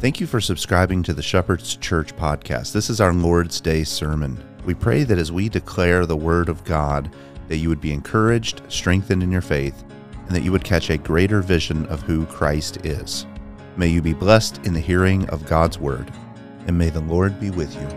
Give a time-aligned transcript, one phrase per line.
[0.00, 2.70] Thank you for subscribing to the Shepherd's Church podcast.
[2.70, 4.40] This is our Lord's Day sermon.
[4.64, 7.12] We pray that as we declare the Word of God,
[7.48, 9.82] that you would be encouraged, strengthened in your faith,
[10.12, 13.26] and that you would catch a greater vision of who Christ is.
[13.76, 16.12] May you be blessed in the hearing of God's Word,
[16.68, 17.88] and may the Lord be with you.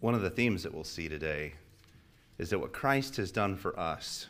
[0.00, 1.54] One of the themes that we'll see today
[2.38, 4.26] is that what Christ has done for us,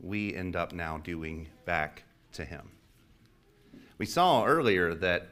[0.00, 2.70] we end up now doing back to him.
[3.98, 5.28] We saw earlier that,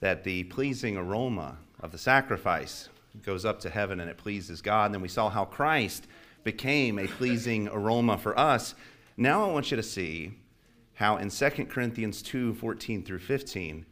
[0.00, 2.88] that the pleasing aroma of the sacrifice
[3.22, 4.86] goes up to heaven and it pleases God.
[4.86, 6.06] And then we saw how Christ
[6.44, 8.74] became a pleasing aroma for us.
[9.16, 10.32] Now I want you to see
[10.94, 13.84] how in 2 Corinthians 2 14 through 15,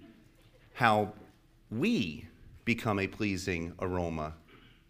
[0.75, 1.12] how
[1.70, 2.27] we
[2.64, 4.34] become a pleasing aroma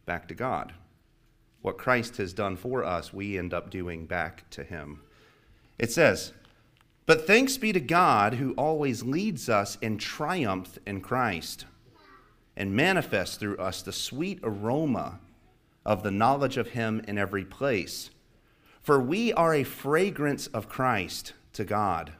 [0.05, 0.73] back to God
[1.63, 5.01] what Christ has done for us, we end up doing back to him.
[5.79, 6.33] It says,
[7.07, 11.65] But thanks be to God who always leads us in triumph in Christ
[12.57, 15.21] and manifests through us the sweet aroma
[15.85, 18.11] of the knowledge of him in every place.
[18.83, 22.13] For we are a fragrance of Christ to God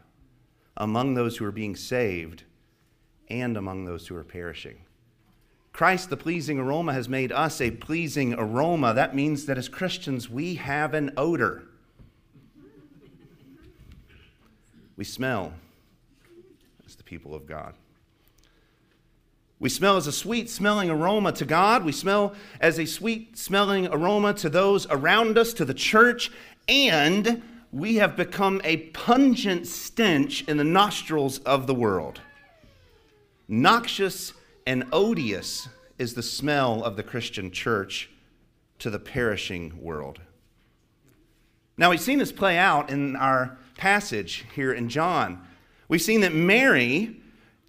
[0.77, 2.45] among those who are being saved
[3.29, 4.79] and among those who are perishing.
[5.73, 8.93] Christ, the pleasing aroma, has made us a pleasing aroma.
[8.93, 11.65] That means that as Christians, we have an odor.
[14.97, 15.55] We smell
[16.87, 17.75] as the people of God.
[19.59, 21.85] We smell as a sweet smelling aroma to God.
[21.85, 26.31] We smell as a sweet smelling aroma to those around us, to the church,
[26.69, 32.21] and we have become a pungent stench in the nostrils of the world.
[33.49, 34.35] Noxious
[34.67, 35.69] and odious
[35.99, 38.11] is the smell of the Christian church
[38.79, 40.21] to the perishing world.
[41.77, 45.47] Now, we've seen this play out in our passage here in John.
[45.89, 47.17] We've seen that Mary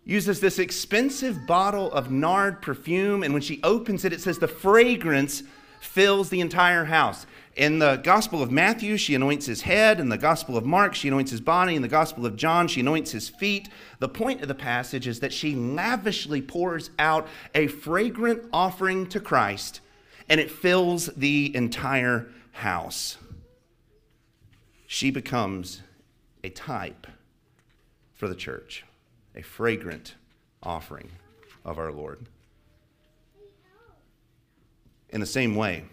[0.06, 4.48] uses this expensive bottle of nard perfume, and when she opens it, it says the
[4.48, 5.44] fragrance
[5.80, 7.26] fills the entire house.
[7.56, 10.00] In the Gospel of Matthew, she anoints his head.
[10.00, 11.76] In the Gospel of Mark, she anoints his body.
[11.76, 13.70] In the Gospel of John, she anoints his feet.
[14.00, 19.20] The point of the passage is that she lavishly pours out a fragrant offering to
[19.20, 19.82] Christ,
[20.28, 23.18] and it fills the entire house.
[24.88, 25.82] She becomes
[26.44, 27.06] a type
[28.16, 28.84] for the church,
[29.36, 30.16] a fragrant
[30.64, 31.12] offering
[31.64, 32.26] of our Lord.
[35.10, 35.86] In the same way,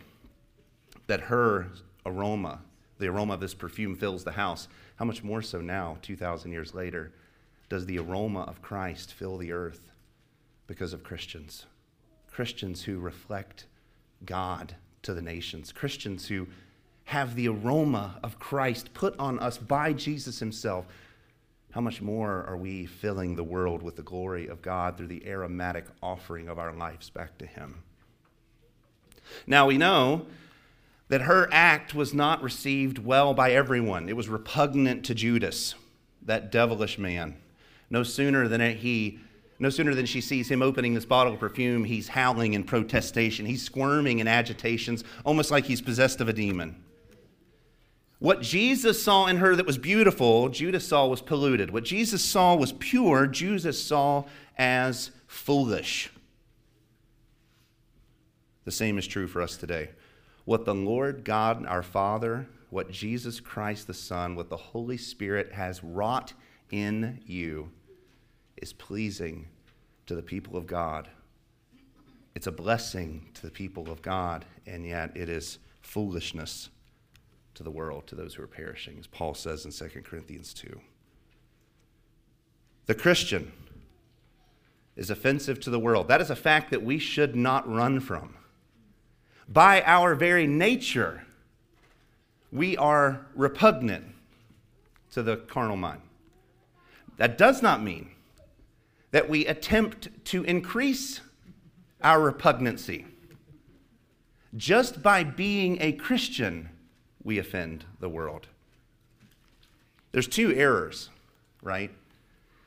[1.11, 1.67] that her
[2.07, 2.61] aroma,
[2.99, 6.73] the aroma of this perfume, fills the house, how much more so now, 2,000 years
[6.73, 7.11] later,
[7.69, 9.91] does the aroma of Christ fill the earth
[10.69, 11.67] because of Christians?
[12.31, 13.67] Christians who reflect
[14.25, 16.47] God to the nations, Christians who
[17.07, 20.87] have the aroma of Christ put on us by Jesus himself.
[21.73, 25.27] How much more are we filling the world with the glory of God through the
[25.27, 27.83] aromatic offering of our lives back to Him?
[29.45, 30.27] Now we know
[31.11, 34.09] that her act was not received well by everyone.
[34.09, 35.75] It was repugnant to Judas,
[36.23, 37.37] that devilish man.
[37.91, 39.19] No sooner than he
[39.59, 43.45] no sooner than she sees him opening this bottle of perfume, he's howling in protestation.
[43.45, 46.83] He's squirming in agitations, almost like he's possessed of a demon.
[48.21, 51.73] What Jesus saw in her that was beautiful, Judas saw was polluted.
[51.73, 54.25] What Jesus saw was pure, Judas saw
[54.57, 56.11] as foolish.
[58.65, 59.91] The same is true for us today
[60.51, 65.53] what the Lord God, our Father, what Jesus Christ the Son, what the Holy Spirit
[65.53, 66.33] has wrought
[66.73, 67.71] in you
[68.57, 69.47] is pleasing
[70.07, 71.07] to the people of God.
[72.35, 76.69] It's a blessing to the people of God, and yet it is foolishness
[77.55, 80.81] to the world, to those who are perishing, as Paul says in 2 Corinthians 2.
[82.87, 83.53] The Christian
[84.97, 86.09] is offensive to the world.
[86.09, 88.35] That is a fact that we should not run from
[89.51, 91.27] by our very nature,
[92.53, 94.05] we are repugnant
[95.13, 96.01] to the carnal mind.
[97.17, 98.13] That does not mean
[99.11, 101.21] that we attempt to increase
[102.03, 103.07] our repugnancy.
[104.57, 106.71] Just by being a Christian,
[107.23, 108.47] we offend the world.
[110.13, 111.11] There's two errors,
[111.63, 111.91] right?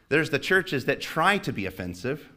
[0.09, 2.29] There's the churches that try to be offensive,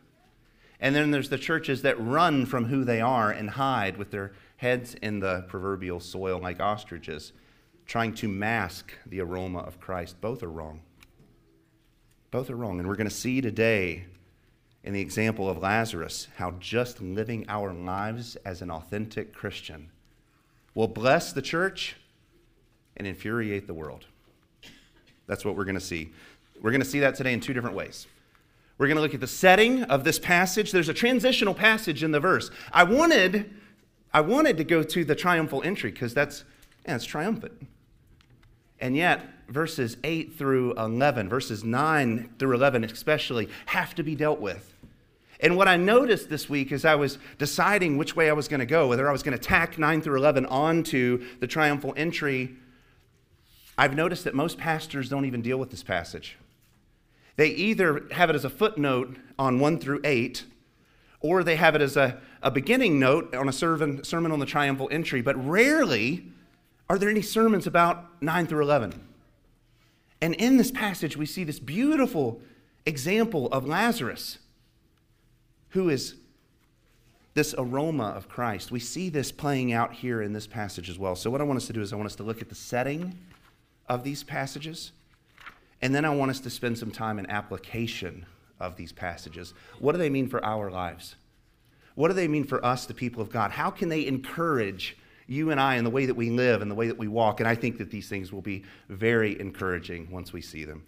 [0.81, 4.33] and then there's the churches that run from who they are and hide with their
[4.59, 7.33] heads in the proverbial soil like ostriches,
[7.87, 10.21] trying to mask the aroma of Christ.
[10.21, 10.81] Both are wrong.
[12.31, 12.79] Both are wrong.
[12.79, 14.05] And we're going to see today
[14.85, 19.91] in the example of Lazarus how just living our lives as an authentic Christian
[20.75, 21.97] will bless the church
[22.97, 24.07] and infuriate the world.
[25.27, 26.13] That's what we're going to see.
[26.61, 28.07] We're going to see that today in two different ways.
[28.79, 30.71] We're going to look at the setting of this passage.
[30.71, 32.51] There's a transitional passage in the verse.
[32.73, 33.51] I wanted,
[34.13, 36.45] I wanted to go to the triumphal entry because that's,
[36.85, 37.67] yeah, it's triumphant.
[38.79, 44.41] And yet, verses 8 through 11, verses 9 through 11 especially, have to be dealt
[44.41, 44.75] with.
[45.41, 48.61] And what I noticed this week as I was deciding which way I was going
[48.61, 52.57] to go, whether I was going to tack 9 through 11 onto the triumphal entry,
[53.79, 56.37] I've noticed that most pastors don't even deal with this passage.
[57.37, 60.45] They either have it as a footnote on 1 through 8,
[61.21, 64.47] or they have it as a, a beginning note on a sermon, sermon on the
[64.47, 66.25] triumphal entry, but rarely
[66.89, 69.01] are there any sermons about 9 through 11.
[70.23, 72.41] And in this passage, we see this beautiful
[72.87, 74.39] example of Lazarus,
[75.71, 76.15] who is
[77.35, 78.71] this aroma of Christ.
[78.71, 81.15] We see this playing out here in this passage as well.
[81.15, 82.55] So, what I want us to do is, I want us to look at the
[82.55, 83.19] setting
[83.89, 84.93] of these passages,
[85.83, 88.27] and then I want us to spend some time in application
[88.59, 89.55] of these passages.
[89.79, 91.17] What do they mean for our lives?
[91.95, 93.51] What do they mean for us, the people of God?
[93.51, 94.97] How can they encourage
[95.27, 97.41] you and I in the way that we live and the way that we walk.
[97.41, 100.85] And I think that these things will be very encouraging once we see them.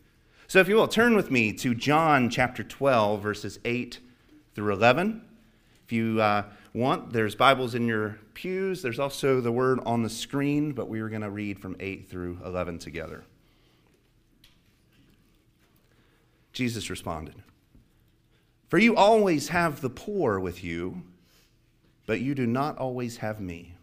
[0.46, 3.98] So, if you will, turn with me to John chapter 12, verses 8
[4.54, 5.22] through 11.
[5.84, 8.80] If you uh, want, there's Bibles in your pews.
[8.80, 12.08] There's also the word on the screen, but we are going to read from 8
[12.08, 13.24] through 11 together.
[16.58, 17.36] Jesus responded,
[18.66, 21.04] For you always have the poor with you,
[22.04, 23.76] but you do not always have me.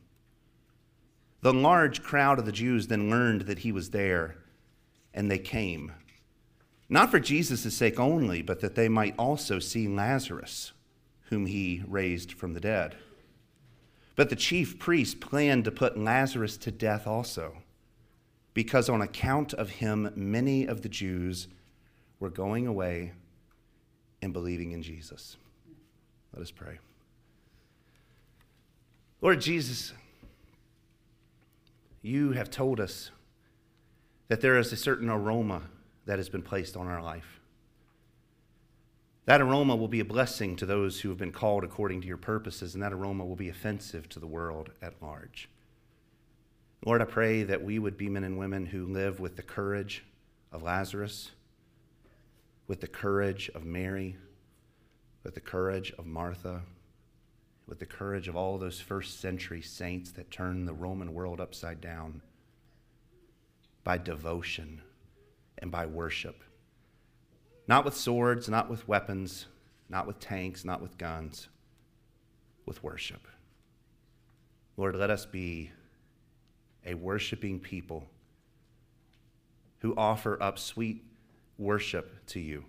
[1.39, 4.35] The large crowd of the Jews then learned that he was there,
[5.13, 5.93] and they came.
[6.89, 10.73] Not for Jesus' sake only, but that they might also see Lazarus,
[11.29, 12.97] whom he raised from the dead.
[14.17, 17.59] But the chief priests planned to put Lazarus to death also,
[18.53, 21.47] because on account of him, many of the Jews
[22.19, 23.13] were going away
[24.21, 25.37] and believing in Jesus.
[26.33, 26.79] Let us pray.
[29.21, 29.93] Lord Jesus,
[32.01, 33.11] you have told us
[34.27, 35.63] that there is a certain aroma
[36.05, 37.39] that has been placed on our life.
[39.25, 42.17] That aroma will be a blessing to those who have been called according to your
[42.17, 45.49] purposes, and that aroma will be offensive to the world at large.
[46.85, 50.03] Lord, I pray that we would be men and women who live with the courage
[50.51, 51.31] of Lazarus,
[52.67, 54.17] with the courage of Mary,
[55.23, 56.61] with the courage of Martha,
[57.67, 61.81] with the courage of all those first century saints that turned the Roman world upside
[61.81, 62.21] down
[63.83, 64.81] by devotion
[65.57, 66.43] and by worship.
[67.67, 69.45] Not with swords, not with weapons,
[69.89, 71.47] not with tanks, not with guns,
[72.65, 73.27] with worship.
[74.77, 75.71] Lord, let us be
[76.85, 78.07] a worshiping people
[79.79, 81.03] who offer up sweet
[81.57, 82.65] worship to you.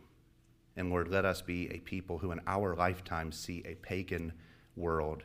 [0.76, 4.32] And Lord, let us be a people who in our lifetime see a pagan
[4.76, 5.22] world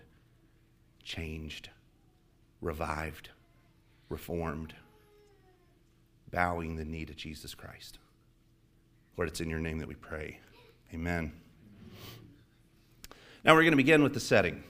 [1.03, 1.69] changed,
[2.61, 3.29] revived,
[4.09, 4.73] reformed,
[6.31, 7.99] bowing the knee to Jesus Christ.
[9.17, 10.39] Lord, it's in your name that we pray.
[10.93, 11.33] Amen.
[13.43, 14.63] Now we're going to begin with the setting.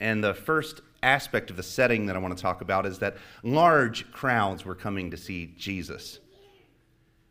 [0.00, 3.16] And the first aspect of the setting that I want to talk about is that
[3.42, 6.20] large crowds were coming to see Jesus.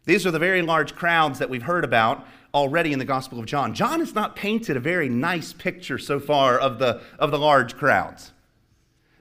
[0.07, 3.45] These are the very large crowds that we've heard about already in the Gospel of
[3.45, 3.73] John.
[3.73, 7.75] John has not painted a very nice picture so far of the, of the large
[7.75, 8.31] crowds.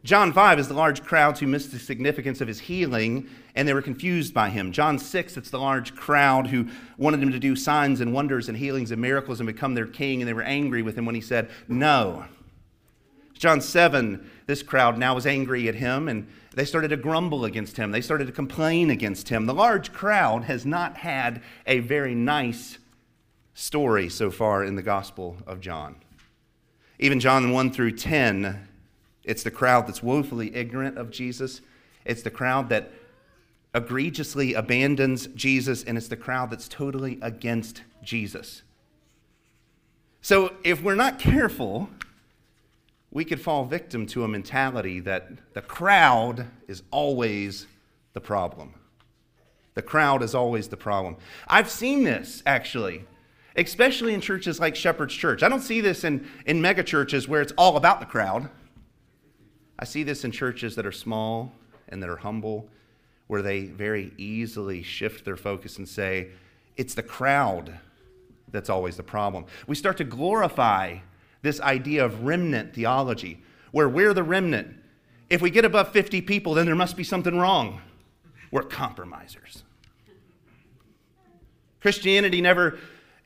[0.04, 3.74] John 5 is the large crowds who missed the significance of his healing and they
[3.74, 4.70] were confused by him.
[4.70, 8.56] John 6, it's the large crowd who wanted him to do signs and wonders and
[8.56, 11.20] healings and miracles and become their king, and they were angry with him when he
[11.20, 12.26] said no.
[13.38, 17.76] John 7, this crowd now was angry at him and they started to grumble against
[17.76, 17.90] him.
[17.90, 19.46] They started to complain against him.
[19.46, 22.78] The large crowd has not had a very nice
[23.52, 25.96] story so far in the Gospel of John.
[26.98, 28.68] Even John 1 through 10,
[29.24, 31.60] it's the crowd that's woefully ignorant of Jesus.
[32.06, 32.90] It's the crowd that
[33.74, 38.62] egregiously abandons Jesus, and it's the crowd that's totally against Jesus.
[40.22, 41.90] So if we're not careful,
[43.16, 47.66] we could fall victim to a mentality that the crowd is always
[48.12, 48.74] the problem.
[49.72, 51.16] The crowd is always the problem.
[51.48, 53.06] I've seen this actually,
[53.56, 55.42] especially in churches like Shepherd's Church.
[55.42, 58.50] I don't see this in, in mega churches where it's all about the crowd.
[59.78, 61.52] I see this in churches that are small
[61.88, 62.68] and that are humble,
[63.28, 66.32] where they very easily shift their focus and say,
[66.76, 67.78] it's the crowd
[68.52, 69.46] that's always the problem.
[69.66, 70.98] We start to glorify
[71.46, 74.74] this idea of remnant theology, where we're the remnant.
[75.30, 77.80] If we get above 50 people, then there must be something wrong.
[78.50, 79.62] we're compromisers.
[81.80, 82.78] Christianity never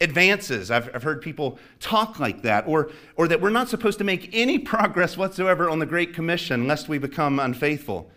[0.02, 0.70] advances.
[0.70, 4.28] I've, I've heard people talk like that, or, or that we're not supposed to make
[4.32, 8.10] any progress whatsoever on the Great Commission lest we become unfaithful.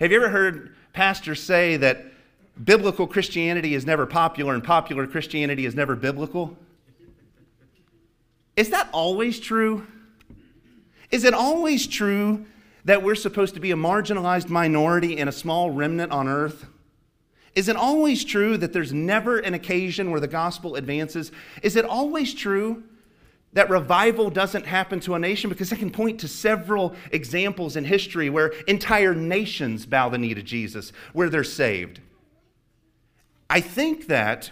[0.00, 2.06] Have you ever heard pastors say that
[2.64, 6.56] biblical Christianity is never popular and popular Christianity is never biblical?
[8.56, 9.86] Is that always true?
[11.10, 12.46] Is it always true
[12.84, 16.66] that we're supposed to be a marginalized minority in a small remnant on earth?
[17.54, 21.32] Is it always true that there's never an occasion where the gospel advances?
[21.62, 22.82] Is it always true
[23.52, 25.50] that revival doesn't happen to a nation?
[25.50, 30.34] Because I can point to several examples in history where entire nations bow the knee
[30.34, 32.00] to Jesus, where they're saved.
[33.50, 34.50] I think that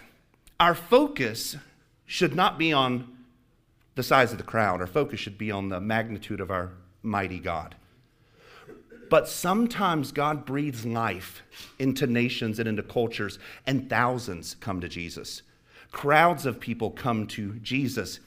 [0.59, 1.57] our focus
[2.05, 3.07] should not be on
[3.95, 6.71] the size of the crowd, our focus should be on the magnitude of our
[7.03, 7.75] mighty God.
[9.09, 11.43] But sometimes God breathes life
[11.79, 15.41] into nations and into cultures, and thousands come to Jesus.
[15.91, 18.17] Crowds of people come to Jesus.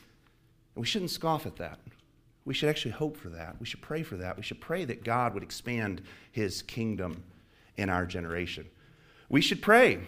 [0.74, 1.78] And we shouldn't scoff at that.
[2.44, 3.56] We should actually hope for that.
[3.58, 4.36] We should pray for that.
[4.36, 7.22] We should pray that God would expand his kingdom
[7.78, 8.66] in our generation.
[9.30, 10.00] We should pray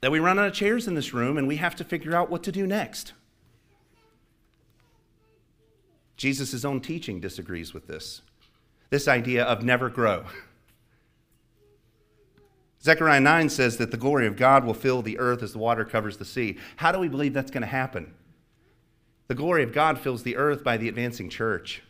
[0.00, 2.30] that we run out of chairs in this room and we have to figure out
[2.30, 3.12] what to do next.
[6.20, 8.20] Jesus' own teaching disagrees with this
[8.90, 10.26] this idea of never grow.
[12.82, 15.82] Zechariah 9 says that the glory of God will fill the earth as the water
[15.82, 16.58] covers the sea.
[16.76, 18.12] How do we believe that's going to happen?
[19.28, 21.82] The glory of God fills the earth by the advancing church,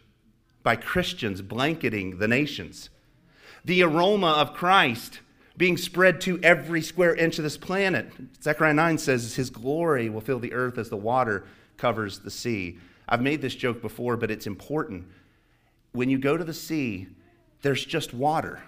[0.63, 2.89] by Christians blanketing the nations.
[3.65, 5.19] The aroma of Christ
[5.57, 8.13] being spread to every square inch of this planet.
[8.41, 11.47] Zechariah 9 says his glory will fill the earth as the water
[11.77, 12.79] covers the sea.
[13.11, 15.07] I've made this joke before, but it's important
[15.93, 17.09] when you go to the sea,
[17.63, 18.63] there's just water.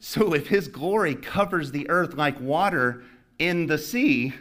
[0.00, 3.04] So if his glory covers the earth like water
[3.38, 4.34] in the sea,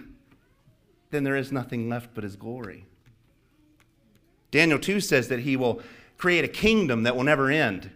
[1.12, 2.86] then there is nothing left but his glory.
[4.52, 5.82] Daniel 2 says that he will
[6.18, 7.90] create a kingdom that will never end.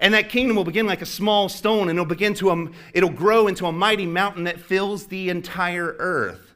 [0.00, 3.10] And that kingdom will begin like a small stone and it'll begin to um, it'll
[3.10, 6.47] grow into a mighty mountain that fills the entire earth.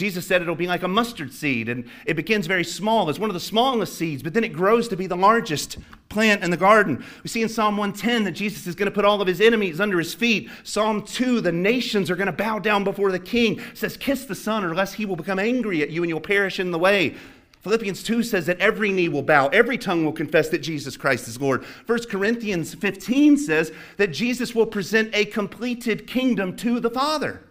[0.00, 3.10] Jesus said it'll be like a mustard seed, and it begins very small.
[3.10, 5.76] It's one of the smallest seeds, but then it grows to be the largest
[6.08, 7.04] plant in the garden.
[7.22, 9.78] We see in Psalm 110 that Jesus is going to put all of his enemies
[9.78, 10.48] under his feet.
[10.64, 13.58] Psalm 2, the nations are going to bow down before the king.
[13.58, 16.20] It says, Kiss the Son, or lest he will become angry at you and you'll
[16.22, 17.14] perish in the way.
[17.60, 21.28] Philippians 2 says that every knee will bow, every tongue will confess that Jesus Christ
[21.28, 21.62] is Lord.
[21.84, 27.42] 1 Corinthians 15 says that Jesus will present a completed kingdom to the Father.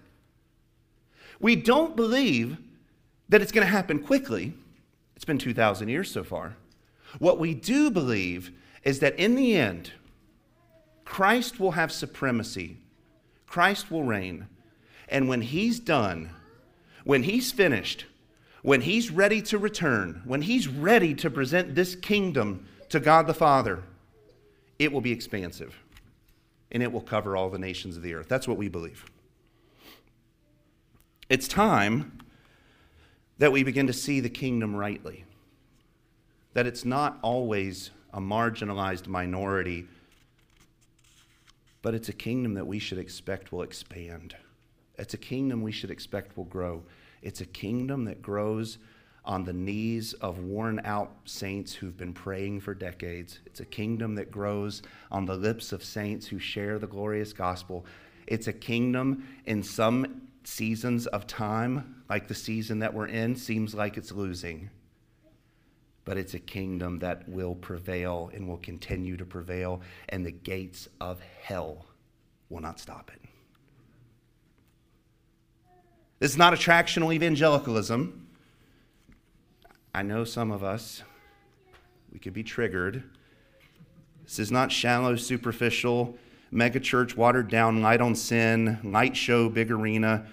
[1.39, 2.57] We don't believe
[3.29, 4.53] that it's going to happen quickly.
[5.15, 6.55] It's been 2,000 years so far.
[7.19, 8.51] What we do believe
[8.83, 9.91] is that in the end,
[11.05, 12.77] Christ will have supremacy,
[13.47, 14.47] Christ will reign.
[15.07, 16.29] And when he's done,
[17.03, 18.05] when he's finished,
[18.61, 23.33] when he's ready to return, when he's ready to present this kingdom to God the
[23.33, 23.81] Father,
[24.77, 25.75] it will be expansive
[26.71, 28.27] and it will cover all the nations of the earth.
[28.27, 29.03] That's what we believe.
[31.29, 32.17] It's time
[33.37, 35.25] that we begin to see the kingdom rightly,
[36.55, 39.85] that it's not always a marginalized minority,
[41.83, 44.35] but it's a kingdom that we should expect will expand.
[44.97, 46.81] It's a kingdom we should expect will grow.
[47.21, 48.79] It's a kingdom that grows
[49.23, 53.37] on the knees of worn out saints who've been praying for decades.
[53.45, 54.81] It's a kingdom that grows
[55.11, 57.85] on the lips of saints who share the glorious gospel.
[58.25, 63.75] It's a kingdom in some seasons of time, like the season that we're in, seems
[63.75, 64.69] like it's losing.
[66.05, 70.89] But it's a kingdom that will prevail and will continue to prevail, and the gates
[70.99, 71.85] of hell
[72.49, 73.21] will not stop it.
[76.19, 78.27] This is not attractional evangelicalism.
[79.93, 81.03] I know some of us,
[82.11, 83.03] we could be triggered.
[84.25, 86.17] This is not shallow, superficial,
[86.51, 90.27] megachurch, watered down, light on sin, light show, big arena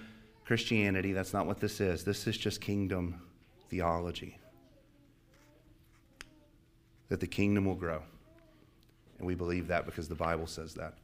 [0.47, 1.13] Christianity.
[1.13, 2.05] That's not what this is.
[2.05, 3.21] This is just kingdom
[3.69, 4.39] theology.
[7.09, 8.03] That the kingdom will grow.
[9.19, 10.95] And we believe that because the Bible says that.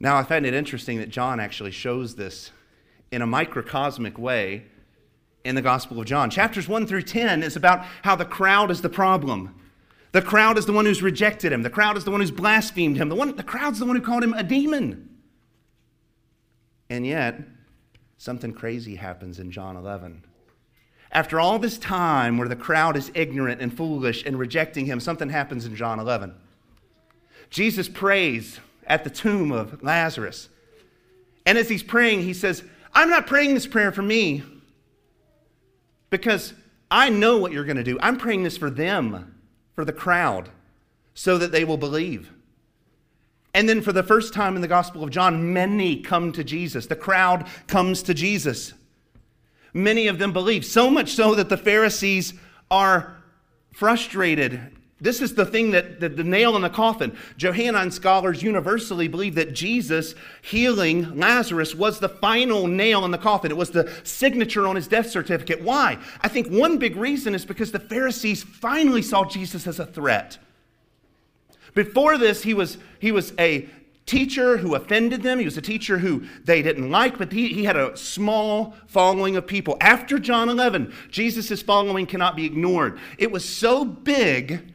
[0.00, 2.52] Now, I find it interesting that John actually shows this
[3.10, 4.64] in a microcosmic way
[5.44, 6.30] in the Gospel of John.
[6.30, 9.58] Chapters 1 through 10 is about how the crowd is the problem.
[10.12, 11.62] The crowd is the one who's rejected him.
[11.62, 13.08] The crowd is the one who's blasphemed him.
[13.08, 15.08] The, one, the crowd's the one who called him a demon.
[16.88, 17.40] And yet,
[18.18, 20.24] something crazy happens in John 11.
[21.10, 25.30] After all this time where the crowd is ignorant and foolish and rejecting him, something
[25.30, 26.34] happens in John 11.
[27.48, 30.48] Jesus prays at the tomb of Lazarus.
[31.46, 34.42] And as he's praying, he says, I'm not praying this prayer for me
[36.10, 36.52] because
[36.90, 37.98] I know what you're going to do.
[38.00, 39.40] I'm praying this for them,
[39.74, 40.50] for the crowd,
[41.14, 42.30] so that they will believe.
[43.58, 46.86] And then for the first time in the Gospel of John, many come to Jesus.
[46.86, 48.72] The crowd comes to Jesus.
[49.74, 52.34] Many of them believe, so much so that the Pharisees
[52.70, 53.16] are
[53.72, 54.60] frustrated.
[55.00, 57.16] This is the thing that, that the nail in the coffin.
[57.36, 63.50] Johannine scholars universally believe that Jesus healing Lazarus was the final nail in the coffin.
[63.50, 65.62] It was the signature on his death certificate.
[65.62, 65.98] Why?
[66.20, 70.38] I think one big reason is because the Pharisees finally saw Jesus as a threat.
[71.78, 73.68] Before this, he was, he was a
[74.04, 75.38] teacher who offended them.
[75.38, 79.36] He was a teacher who they didn't like, but he, he had a small following
[79.36, 79.76] of people.
[79.80, 82.98] After John 11, Jesus' following cannot be ignored.
[83.16, 84.72] It was so big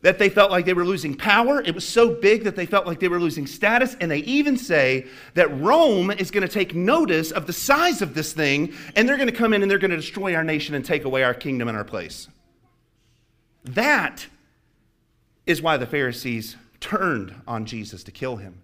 [0.00, 1.62] that they felt like they were losing power.
[1.62, 3.94] It was so big that they felt like they were losing status.
[4.00, 8.14] And they even say that Rome is going to take notice of the size of
[8.14, 10.74] this thing, and they're going to come in and they're going to destroy our nation
[10.74, 12.26] and take away our kingdom and our place.
[13.62, 14.26] That
[15.46, 18.60] is why the Pharisees turned on Jesus to kill him.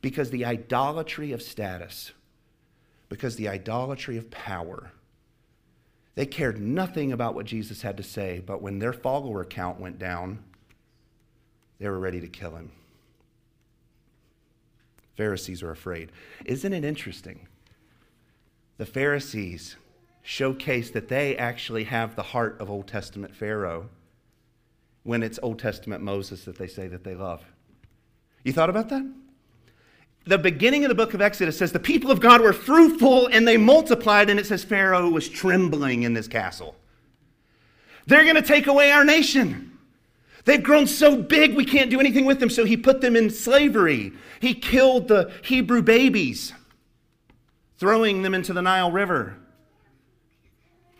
[0.00, 2.12] Because the idolatry of status,
[3.08, 4.92] because the idolatry of power,
[6.14, 9.98] they cared nothing about what Jesus had to say, but when their follower count went
[9.98, 10.42] down,
[11.78, 12.70] they were ready to kill him.
[15.16, 16.12] Pharisees are afraid.
[16.44, 17.46] Isn't it interesting?
[18.78, 19.76] The Pharisees
[20.22, 23.88] showcase that they actually have the heart of Old Testament Pharaoh
[25.08, 27.42] when it's Old Testament Moses that they say that they love.
[28.44, 29.10] You thought about that?
[30.26, 33.48] The beginning of the book of Exodus says the people of God were fruitful and
[33.48, 36.76] they multiplied, and it says Pharaoh was trembling in this castle.
[38.06, 39.78] They're going to take away our nation.
[40.44, 43.30] They've grown so big we can't do anything with them, so he put them in
[43.30, 44.12] slavery.
[44.40, 46.52] He killed the Hebrew babies,
[47.78, 49.38] throwing them into the Nile River.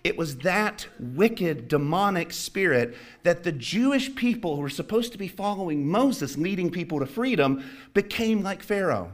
[0.04, 5.28] It was that wicked, demonic spirit that the Jewish people who were supposed to be
[5.28, 9.12] following Moses, leading people to freedom, became like Pharaoh.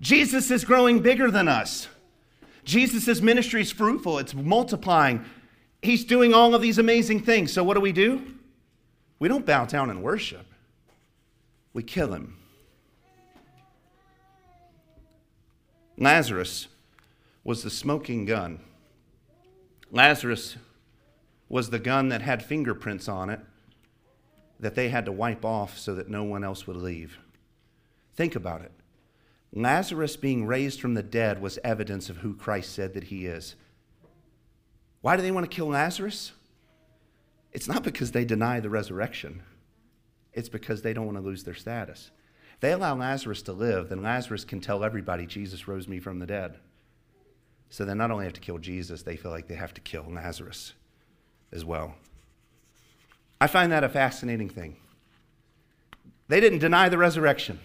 [0.00, 1.88] Jesus is growing bigger than us.
[2.64, 5.24] Jesus' ministry is fruitful, it's multiplying.
[5.82, 7.52] He's doing all of these amazing things.
[7.52, 8.22] So, what do we do?
[9.18, 10.46] We don't bow down and worship,
[11.72, 12.36] we kill him.
[15.96, 16.66] Lazarus
[17.44, 18.60] was the smoking gun
[19.90, 20.56] Lazarus
[21.48, 23.40] was the gun that had fingerprints on it
[24.60, 27.18] that they had to wipe off so that no one else would leave.
[28.14, 28.72] Think about it.
[29.52, 33.56] Lazarus being raised from the dead was evidence of who Christ said that he is.
[35.00, 36.32] Why do they want to kill Lazarus?
[37.52, 39.42] It's not because they deny the resurrection,
[40.32, 42.12] it's because they don't want to lose their status.
[42.54, 46.20] If they allow Lazarus to live, then Lazarus can tell everybody Jesus rose me from
[46.20, 46.58] the dead.
[47.70, 50.04] So they not only have to kill Jesus, they feel like they have to kill
[50.08, 50.74] Lazarus
[51.52, 51.94] as well.
[53.40, 54.76] I find that a fascinating thing.
[56.28, 57.58] They didn't deny the resurrection.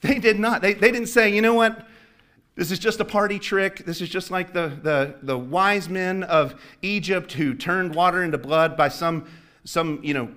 [0.00, 0.62] They did not.
[0.62, 1.86] They, they didn't say, you know what?
[2.54, 3.84] This is just a party trick.
[3.84, 8.38] This is just like the, the, the wise men of Egypt who turned water into
[8.38, 9.26] blood by some,
[9.64, 10.28] some you know,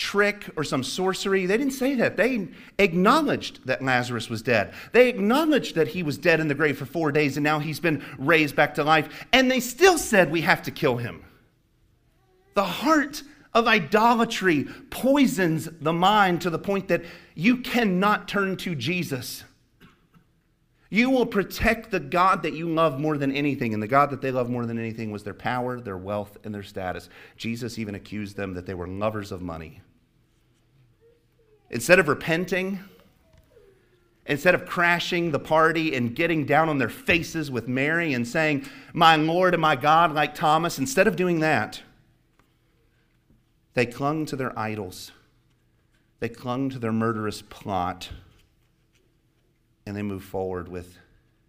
[0.00, 1.44] trick or some sorcery.
[1.44, 2.16] They didn't say that.
[2.16, 4.72] They acknowledged that Lazarus was dead.
[4.92, 7.80] They acknowledged that he was dead in the grave for four days and now he's
[7.80, 9.26] been raised back to life.
[9.32, 11.22] And they still said, We have to kill him.
[12.54, 18.74] The heart of idolatry poisons the mind to the point that you cannot turn to
[18.74, 19.44] Jesus.
[20.88, 23.74] You will protect the God that you love more than anything.
[23.74, 26.54] And the God that they love more than anything was their power, their wealth, and
[26.54, 27.10] their status.
[27.36, 29.82] Jesus even accused them that they were lovers of money.
[31.70, 32.80] Instead of repenting,
[34.26, 38.66] instead of crashing the party and getting down on their faces with Mary and saying,
[38.92, 41.82] My Lord and my God, like Thomas, instead of doing that,
[43.74, 45.12] they clung to their idols.
[46.18, 48.10] They clung to their murderous plot.
[49.86, 50.98] And they moved forward with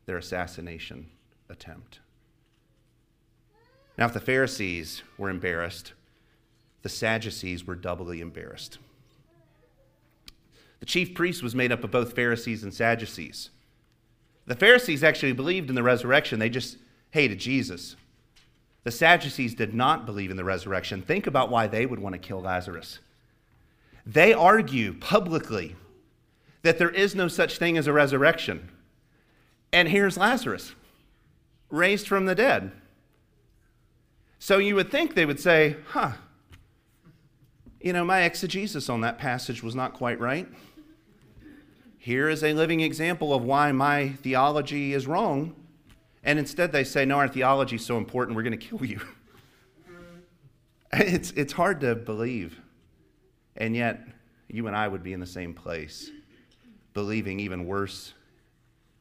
[0.05, 1.10] their assassination
[1.49, 1.99] attempt.
[3.97, 5.93] Now, if the Pharisees were embarrassed,
[6.81, 8.79] the Sadducees were doubly embarrassed.
[10.82, 13.52] The chief priest was made up of both Pharisees and Sadducees.
[14.48, 16.78] The Pharisees actually believed in the resurrection, they just
[17.12, 17.96] hated Jesus.
[18.84, 21.04] The Sadducees did not believe in the resurrection.
[21.04, 23.00] Think about why they would want to kill Lazarus.
[24.06, 25.76] They argue publicly
[26.63, 28.70] that there is no such thing as a resurrection.
[29.72, 30.74] And here's Lazarus,
[31.70, 32.72] raised from the dead.
[34.39, 36.13] So you would think they would say, huh,
[37.80, 40.48] you know, my exegesis on that passage was not quite right.
[42.02, 45.56] Here is a living example of why my theology is wrong.
[46.24, 49.00] And instead, they say, no, our theology is so important, we're going to kill you.
[50.94, 52.60] it's, it's hard to believe.
[53.56, 54.02] And yet,
[54.48, 56.10] you and I would be in the same place,
[56.96, 58.16] believing even worse,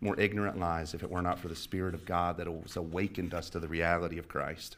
[0.02, 3.32] more ignorant lies if it were not for the Spirit of God that has awakened
[3.32, 4.76] us to the reality of Christ.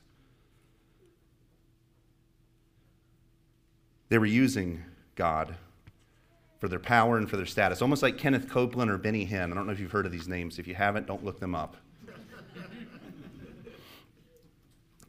[4.10, 4.80] They were using
[5.16, 5.56] God
[6.62, 9.50] for their power and for their status, almost like Kenneth Copeland or Benny Hinn.
[9.50, 10.60] I don't know if you've heard of these names.
[10.60, 11.76] If you haven't, don't look them up.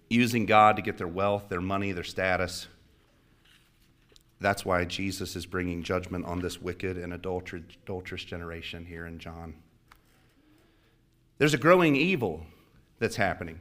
[0.10, 2.68] using God to get their wealth, their money, their status.
[4.40, 9.54] That's why Jesus is bringing judgment on this wicked and adulterous generation here in John.
[11.38, 12.48] There's a growing evil
[12.98, 13.60] that's happening.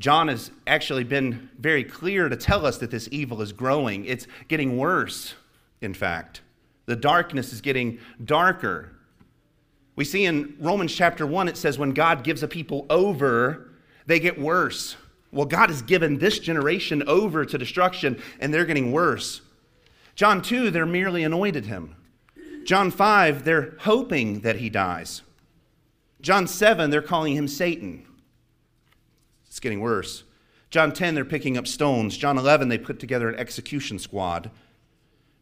[0.00, 4.04] John has actually been very clear to tell us that this evil is growing.
[4.04, 5.34] It's getting worse,
[5.80, 6.40] in fact.
[6.86, 8.90] The darkness is getting darker.
[9.96, 13.70] We see in Romans chapter 1, it says, when God gives a people over,
[14.06, 14.96] they get worse.
[15.30, 19.40] Well, God has given this generation over to destruction, and they're getting worse.
[20.14, 21.96] John 2, they're merely anointed him.
[22.64, 25.22] John 5, they're hoping that he dies.
[26.20, 28.06] John 7, they're calling him Satan.
[29.46, 30.24] It's getting worse.
[30.70, 32.16] John 10, they're picking up stones.
[32.16, 34.50] John 11, they put together an execution squad.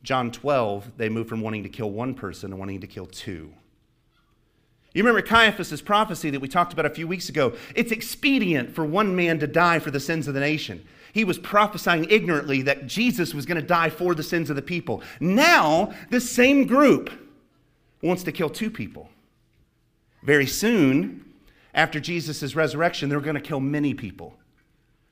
[0.03, 3.53] John 12, they move from wanting to kill one person to wanting to kill two.
[4.95, 7.55] You remember Caiaphas' prophecy that we talked about a few weeks ago?
[7.75, 10.85] It's expedient for one man to die for the sins of the nation.
[11.15, 14.63] He was prophesying ignorantly that Jesus was going to die for the sins of the
[14.63, 15.03] people.
[15.21, 17.11] Now, this same group
[18.03, 19.09] wants to kill two people.
[20.23, 21.25] Very soon,
[21.75, 24.37] after Jesus' resurrection, they're going to kill many people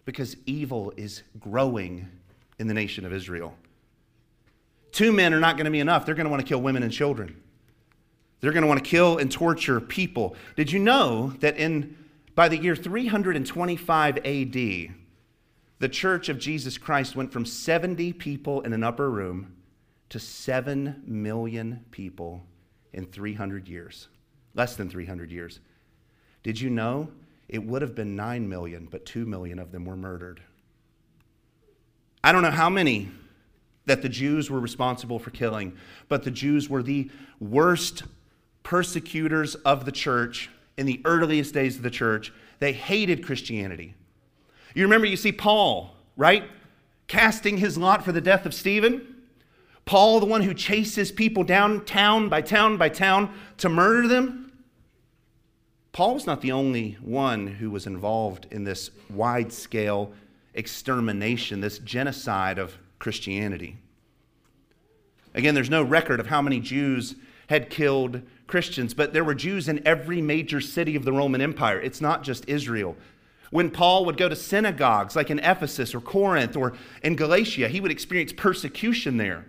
[0.05, 2.09] because evil is growing
[2.59, 3.55] in the nation of Israel.
[4.93, 6.05] Two men are not going to be enough.
[6.05, 7.41] They're going to want to kill women and children.
[8.41, 10.35] They're going to want to kill and torture people.
[10.57, 11.97] Did you know that in
[12.35, 14.55] by the year 325 AD,
[15.79, 19.57] the Church of Jesus Christ went from 70 people in an upper room
[20.11, 22.43] to 7 million people
[22.93, 24.09] in 300 years,
[24.55, 25.61] less than 300 years.
[26.43, 27.11] Did you know
[27.49, 30.41] it would have been 9 million, but 2 million of them were murdered?
[32.23, 33.11] I don't know how many
[33.91, 35.77] that the Jews were responsible for killing,
[36.09, 38.05] but the Jews were the worst
[38.63, 42.33] persecutors of the church in the earliest days of the church.
[42.61, 43.97] They hated Christianity.
[44.77, 46.45] You remember, you see Paul, right?
[47.09, 49.25] Casting his lot for the death of Stephen.
[49.87, 54.53] Paul, the one who chases people down town by town by town to murder them.
[55.91, 60.13] Paul was not the only one who was involved in this wide scale
[60.55, 63.79] extermination, this genocide of Christianity.
[65.35, 67.17] Again, there's no record of how many Jews
[67.49, 71.81] had killed Christians, but there were Jews in every major city of the Roman Empire.
[71.81, 72.97] It's not just Israel.
[73.51, 77.81] When Paul would go to synagogues like in Ephesus or Corinth or in Galatia, he
[77.81, 79.47] would experience persecution there.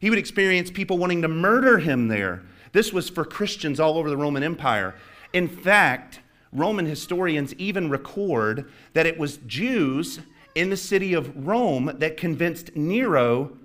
[0.00, 2.42] He would experience people wanting to murder him there.
[2.72, 4.94] This was for Christians all over the Roman Empire.
[5.32, 6.20] In fact,
[6.52, 10.20] Roman historians even record that it was Jews
[10.54, 13.56] in the city of Rome that convinced Nero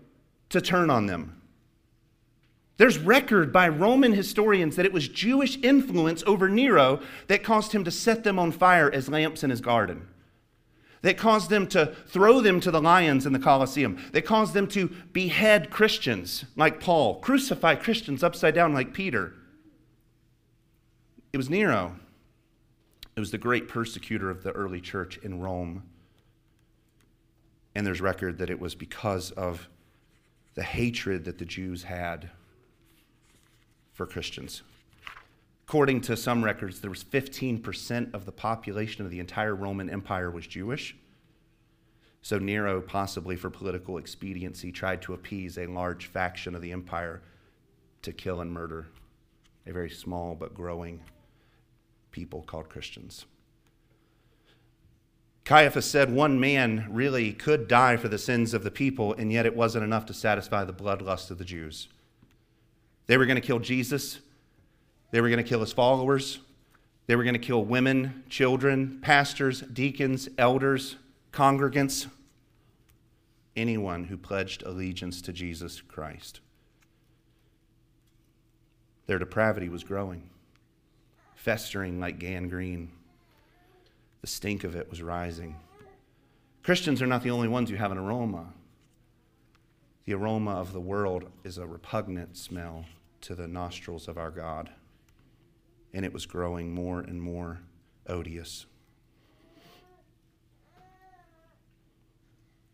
[0.50, 1.42] to turn on them.
[2.78, 7.86] There's record by Roman historians that it was Jewish influence over Nero that caused him
[7.86, 10.08] to set them on fire as lamps in his garden.
[11.02, 14.04] That caused them to throw them to the lions in the Colosseum.
[14.12, 19.34] That caused them to behead Christians like Paul, crucify Christians upside down like Peter.
[21.32, 21.96] It was Nero.
[23.16, 25.84] It was the great persecutor of the early church in Rome.
[27.76, 29.68] And there's record that it was because of
[30.54, 32.30] the hatred that the Jews had
[33.94, 34.64] for Christians.
[35.68, 40.32] According to some records, there was 15% of the population of the entire Roman Empire
[40.32, 40.96] was Jewish.
[42.22, 47.22] So Nero, possibly for political expediency, tried to appease a large faction of the empire
[48.04, 48.88] to kill and murder
[49.68, 51.02] a very small but growing
[52.12, 53.26] people called Christians.
[55.46, 59.46] Caiaphas said one man really could die for the sins of the people, and yet
[59.46, 61.88] it wasn't enough to satisfy the bloodlust of the Jews.
[63.06, 64.20] They were going to kill Jesus,
[65.12, 66.40] they were going to kill his followers,
[67.06, 70.96] they were going to kill women, children, pastors, deacons, elders,
[71.32, 72.08] congregants,
[73.56, 76.40] anyone who pledged allegiance to Jesus Christ.
[79.06, 80.30] Their depravity was growing
[81.46, 82.90] festering like gangrene.
[84.26, 85.56] The stink of it was rising.
[86.64, 88.48] Christians are not the only ones who have an aroma.
[90.06, 92.86] The aroma of the world is a repugnant smell
[93.22, 94.72] to the nostrils of our God,
[95.94, 97.60] and it was growing more and more
[98.08, 98.66] odious.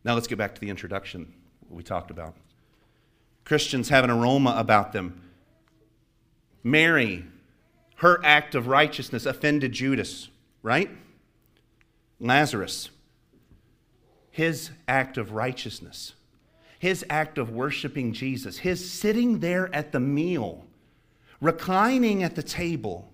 [0.06, 1.34] Now let's get back to the introduction
[1.70, 2.34] we talked about.
[3.44, 5.22] Christians have an aroma about them.
[6.64, 7.26] Mary,
[7.98, 10.30] her act of righteousness offended Judas,
[10.64, 10.90] right?
[12.22, 12.92] Lazarus,
[14.30, 16.14] his act of righteousness,
[16.78, 20.66] his act of worshiping Jesus, his sitting there at the meal,
[21.42, 23.12] reclining at the table,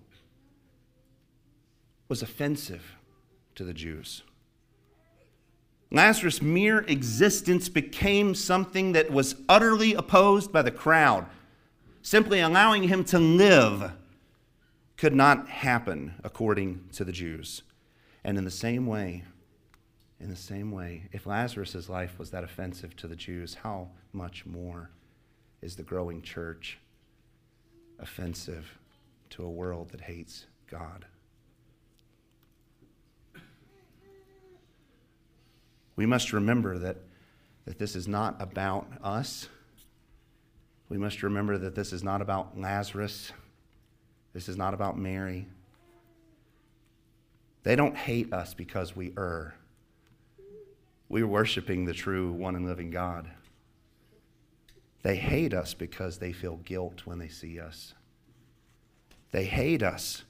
[2.08, 2.96] was offensive
[3.54, 4.22] to the Jews.
[5.90, 11.26] Lazarus' mere existence became something that was utterly opposed by the crowd.
[12.02, 13.92] Simply allowing him to live
[14.98, 17.62] could not happen according to the Jews.
[18.24, 19.24] And in the same way,
[20.20, 24.44] in the same way, if Lazarus' life was that offensive to the Jews, how much
[24.44, 24.90] more
[25.62, 26.78] is the growing church
[27.98, 28.78] offensive
[29.30, 31.04] to a world that hates God?
[35.94, 36.96] We must remember that,
[37.64, 39.48] that this is not about us.
[40.88, 43.32] We must remember that this is not about Lazarus.
[44.32, 45.46] This is not about Mary.
[47.62, 49.54] They don't hate us because we err.
[51.08, 53.30] We're worshiping the true one and living God.
[55.02, 57.94] They hate us because they feel guilt when they see us.
[59.30, 60.24] They hate us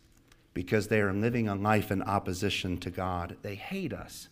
[0.55, 3.37] because they are living a life in opposition to God.
[3.43, 4.29] They hate us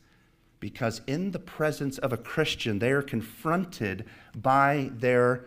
[0.59, 4.05] because in the presence of a Christian, they are confronted
[4.35, 5.45] by their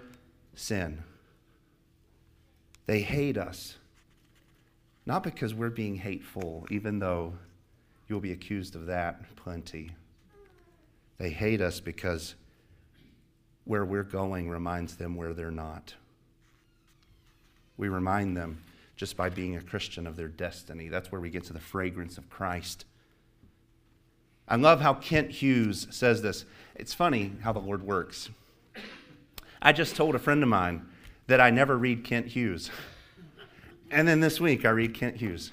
[0.53, 1.03] sin.
[2.85, 3.78] They hate us,
[5.09, 7.33] not because we're being hateful, even though
[8.07, 9.89] you'll be accused of that plenty.
[11.17, 12.35] They hate us because
[13.65, 15.95] where we're going reminds them where they're not.
[17.75, 18.61] We remind them
[18.95, 20.89] just by being a Christian of their destiny.
[20.89, 22.85] That's where we get to the fragrance of Christ.
[24.47, 26.45] I love how Kent Hughes says this.
[26.75, 28.29] It's funny how the Lord works.
[29.59, 30.85] I just told a friend of mine
[31.25, 32.69] that I never read Kent Hughes.
[33.91, 35.51] And then this week I read Kent Hughes.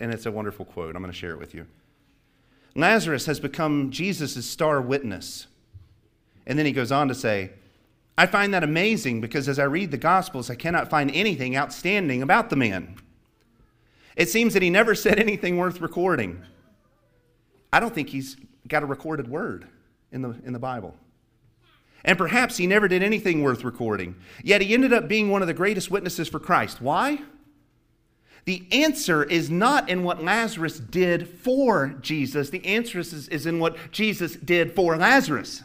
[0.00, 0.94] And it's a wonderful quote.
[0.94, 1.66] I'm going to share it with you.
[2.74, 5.48] Lazarus has become Jesus' star witness.
[6.46, 7.50] And then he goes on to say,
[8.16, 12.22] I find that amazing because as I read the Gospels, I cannot find anything outstanding
[12.22, 12.96] about the man.
[14.16, 16.42] It seems that he never said anything worth recording.
[17.72, 19.68] I don't think he's got a recorded word
[20.10, 20.96] in the, in the Bible.
[22.04, 24.16] And perhaps he never did anything worth recording.
[24.42, 26.80] Yet he ended up being one of the greatest witnesses for Christ.
[26.80, 27.20] Why?
[28.48, 33.58] The answer is not in what Lazarus did for Jesus, the answer is, is in
[33.58, 35.64] what Jesus did for Lazarus.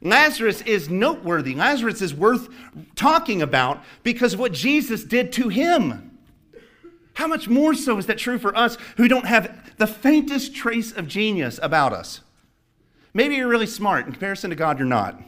[0.00, 1.54] Lazarus is noteworthy.
[1.54, 2.48] Lazarus is worth
[2.94, 6.18] talking about because of what Jesus did to him.
[7.12, 10.92] How much more so is that true for us who don't have the faintest trace
[10.92, 12.22] of genius about us?
[13.12, 14.06] Maybe you're really smart.
[14.06, 15.20] In comparison to God, you're not.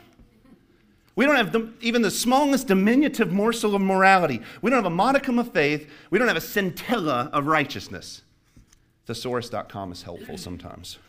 [1.18, 4.40] We don't have the, even the smallest diminutive morsel of morality.
[4.62, 5.90] We don't have a modicum of faith.
[6.10, 8.22] We don't have a scintilla of righteousness.
[9.06, 11.00] Thesaurus.com is helpful sometimes.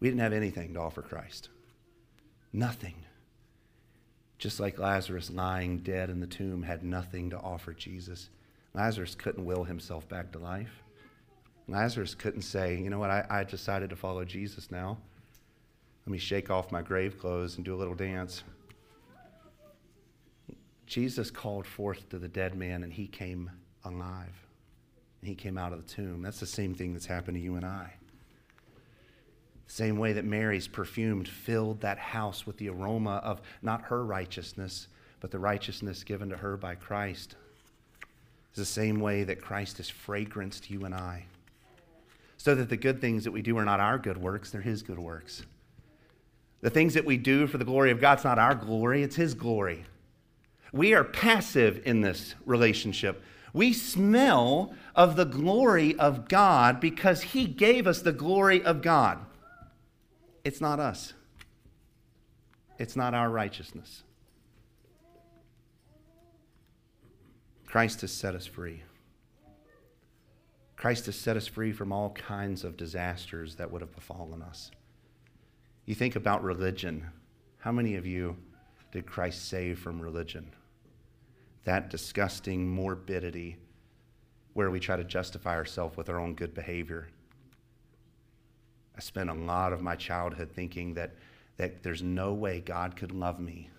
[0.00, 1.48] We didn't have anything to offer Christ.
[2.52, 2.96] Nothing
[4.38, 8.30] just like Lazarus lying dead in the tomb had nothing to offer Jesus.
[8.74, 10.79] Lazarus couldn't will himself back to life.
[11.70, 14.98] Lazarus couldn't say, you know what, I, I decided to follow Jesus now.
[16.04, 18.42] Let me shake off my grave clothes and do a little dance.
[20.86, 23.50] Jesus called forth to the dead man and he came
[23.84, 24.46] alive.
[25.20, 26.22] And he came out of the tomb.
[26.22, 27.94] That's the same thing that's happened to you and I.
[29.68, 34.88] Same way that Mary's perfumed filled that house with the aroma of not her righteousness,
[35.20, 37.36] but the righteousness given to her by Christ.
[38.48, 41.26] It's the same way that Christ is fragrance to you and I.
[42.40, 44.82] So that the good things that we do are not our good works, they're His
[44.82, 45.42] good works.
[46.62, 49.34] The things that we do for the glory of God, not our glory, it's His
[49.34, 49.84] glory.
[50.72, 53.22] We are passive in this relationship.
[53.52, 59.18] We smell of the glory of God because He gave us the glory of God.
[60.42, 61.12] It's not us,
[62.78, 64.02] it's not our righteousness.
[67.66, 68.82] Christ has set us free.
[70.80, 74.70] Christ has set us free from all kinds of disasters that would have befallen us.
[75.84, 77.06] You think about religion.
[77.58, 78.36] How many of you
[78.90, 80.50] did Christ save from religion?
[81.64, 83.58] That disgusting morbidity
[84.54, 87.08] where we try to justify ourselves with our own good behavior
[89.00, 91.14] I spent a lot of my childhood thinking that,
[91.56, 93.70] that there's no way God could love me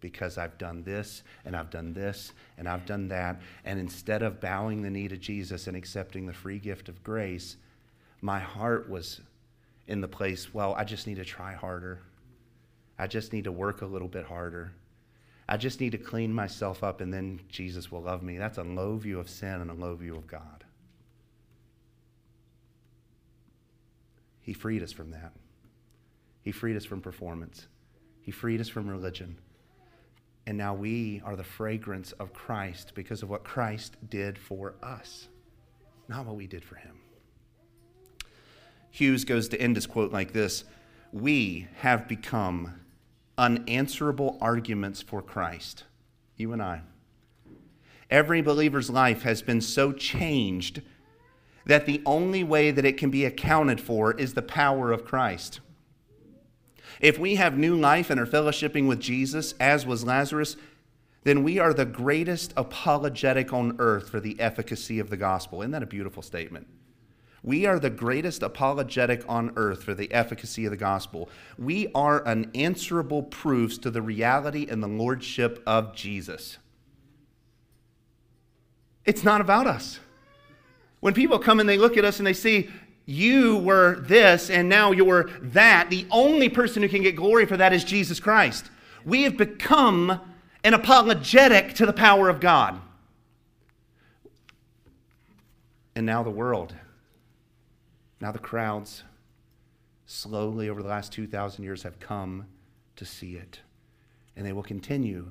[0.00, 3.40] because I've done this and I've done this and I've done that.
[3.64, 7.56] And instead of bowing the knee to Jesus and accepting the free gift of grace,
[8.20, 9.20] my heart was
[9.86, 12.00] in the place, well, I just need to try harder.
[12.98, 14.72] I just need to work a little bit harder.
[15.48, 18.38] I just need to clean myself up and then Jesus will love me.
[18.38, 20.64] That's a low view of sin and a low view of God.
[24.40, 25.32] He freed us from that.
[26.42, 27.66] He freed us from performance.
[28.22, 29.36] He freed us from religion.
[30.46, 35.28] And now we are the fragrance of Christ because of what Christ did for us,
[36.08, 36.96] not what we did for him.
[38.90, 40.64] Hughes goes to end his quote like this
[41.12, 42.80] We have become
[43.38, 45.84] unanswerable arguments for Christ,
[46.36, 46.82] you and I.
[48.10, 50.82] Every believer's life has been so changed
[51.64, 55.60] that the only way that it can be accounted for is the power of Christ.
[57.00, 60.56] If we have new life and are fellowshipping with Jesus, as was Lazarus,
[61.24, 65.62] then we are the greatest apologetic on earth for the efficacy of the gospel.
[65.62, 66.66] Isn't that a beautiful statement?
[67.42, 71.30] We are the greatest apologetic on earth for the efficacy of the gospel.
[71.58, 76.58] We are unanswerable proofs to the reality and the lordship of Jesus.
[79.06, 80.00] It's not about us.
[81.00, 82.68] When people come and they look at us and they see,
[83.10, 87.56] you were this and now you're that, the only person who can get glory for
[87.56, 88.70] that is Jesus Christ.
[89.04, 90.20] We have become
[90.62, 92.80] an apologetic to the power of God.
[95.94, 96.74] And now the world
[98.20, 99.02] now, the crowds,
[100.04, 102.46] slowly over the last 2,000 years, have come
[102.96, 103.60] to see it.
[104.36, 105.30] And they will continue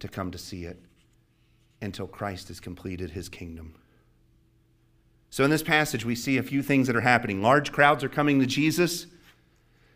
[0.00, 0.78] to come to see it
[1.82, 3.74] until Christ has completed his kingdom.
[5.34, 7.42] So, in this passage, we see a few things that are happening.
[7.42, 9.08] Large crowds are coming to Jesus.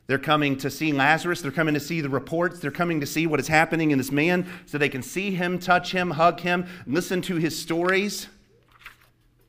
[0.09, 1.42] They're coming to see Lazarus.
[1.42, 2.59] They're coming to see the reports.
[2.59, 5.61] They're coming to see what is happening in this man so they can see him,
[5.61, 8.27] touch him, hug him, listen to his stories.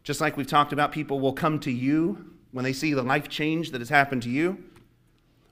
[0.03, 3.27] Just like we've talked about, people will come to you when they see the life
[3.27, 4.63] change that has happened to you.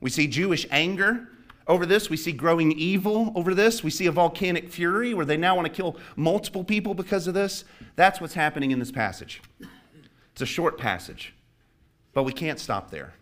[0.01, 1.29] We see Jewish anger
[1.65, 2.11] over this.
[2.11, 3.83] We see growing evil over this.
[3.83, 7.33] We see a volcanic fury where they now want to kill multiple people because of
[7.33, 7.65] this.
[7.95, 9.41] That's what's happening in this passage.
[10.37, 11.33] It's a short passage,
[12.13, 13.15] but we can't stop there.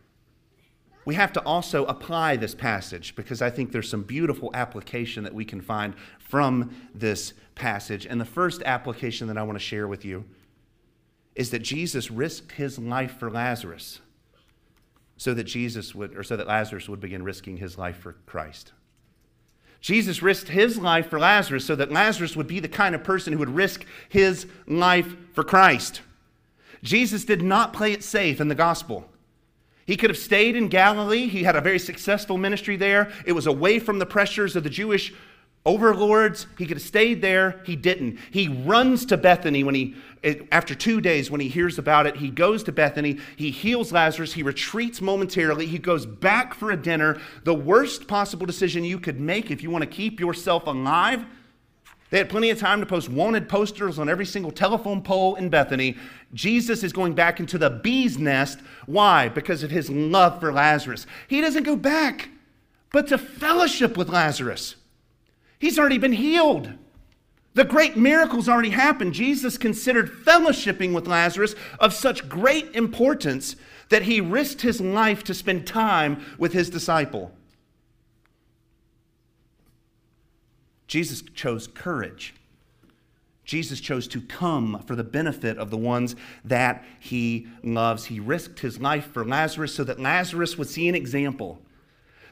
[1.06, 5.34] We have to also apply this passage because I think there's some beautiful application that
[5.34, 8.06] we can find from this passage.
[8.06, 10.26] And the first application that I want to share with you
[11.36, 14.02] is that Jesus risked his life for Lazarus
[15.16, 18.74] so that Jesus would or so that Lazarus would begin risking his life for Christ.
[19.80, 23.32] Jesus risked his life for Lazarus so that Lazarus would be the kind of person
[23.32, 26.02] who would risk his life for Christ.
[26.86, 29.10] Jesus did not play it safe in the gospel.
[29.86, 31.28] He could have stayed in Galilee.
[31.28, 33.12] He had a very successful ministry there.
[33.26, 35.14] It was away from the pressures of the Jewish
[35.66, 36.48] overlords.
[36.58, 37.62] He could have stayed there.
[37.66, 38.20] He didn't.
[38.32, 39.96] He runs to Bethany when he,
[40.52, 42.18] after two days, when he hears about it.
[42.18, 43.20] He goes to Bethany.
[43.36, 44.34] He heals Lazarus.
[44.34, 45.66] He retreats momentarily.
[45.66, 47.20] He goes back for a dinner.
[47.44, 51.26] The worst possible decision you could make if you want to keep yourself alive.
[52.12, 55.50] They had plenty of time to post wanted posters on every single telephone pole in
[55.50, 55.98] Bethany.
[56.36, 58.60] Jesus is going back into the bee's nest.
[58.86, 59.30] Why?
[59.30, 61.08] Because of his love for Lazarus.
[61.28, 62.30] He doesn't go back,
[62.92, 64.76] but to fellowship with Lazarus.
[65.58, 66.74] He's already been healed.
[67.54, 69.14] The great miracles already happened.
[69.14, 73.56] Jesus considered fellowshipping with Lazarus of such great importance
[73.88, 77.32] that he risked his life to spend time with his disciple.
[80.88, 82.36] Jesus chose courage.
[83.46, 88.06] Jesus chose to come for the benefit of the ones that he loves.
[88.06, 91.62] He risked his life for Lazarus so that Lazarus would see an example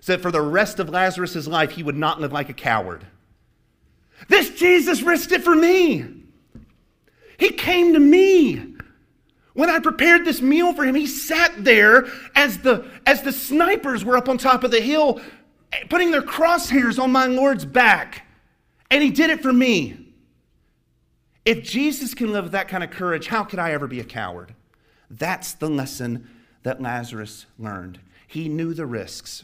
[0.03, 3.07] so that for the rest of Lazarus's life, he would not live like a coward.
[4.27, 6.03] This Jesus risked it for me.
[7.37, 8.75] He came to me.
[9.53, 14.03] When I prepared this meal for him, he sat there as the, as the snipers
[14.03, 15.21] were up on top of the hill,
[15.87, 18.27] putting their crosshairs on my Lord's back.
[18.91, 20.02] And he did it for me.
[21.45, 24.05] If Jesus can live with that kind of courage, how could I ever be a
[24.05, 24.55] coward?
[25.09, 26.29] That's the lesson
[26.63, 27.99] that Lazarus learned.
[28.27, 29.43] He knew the risks.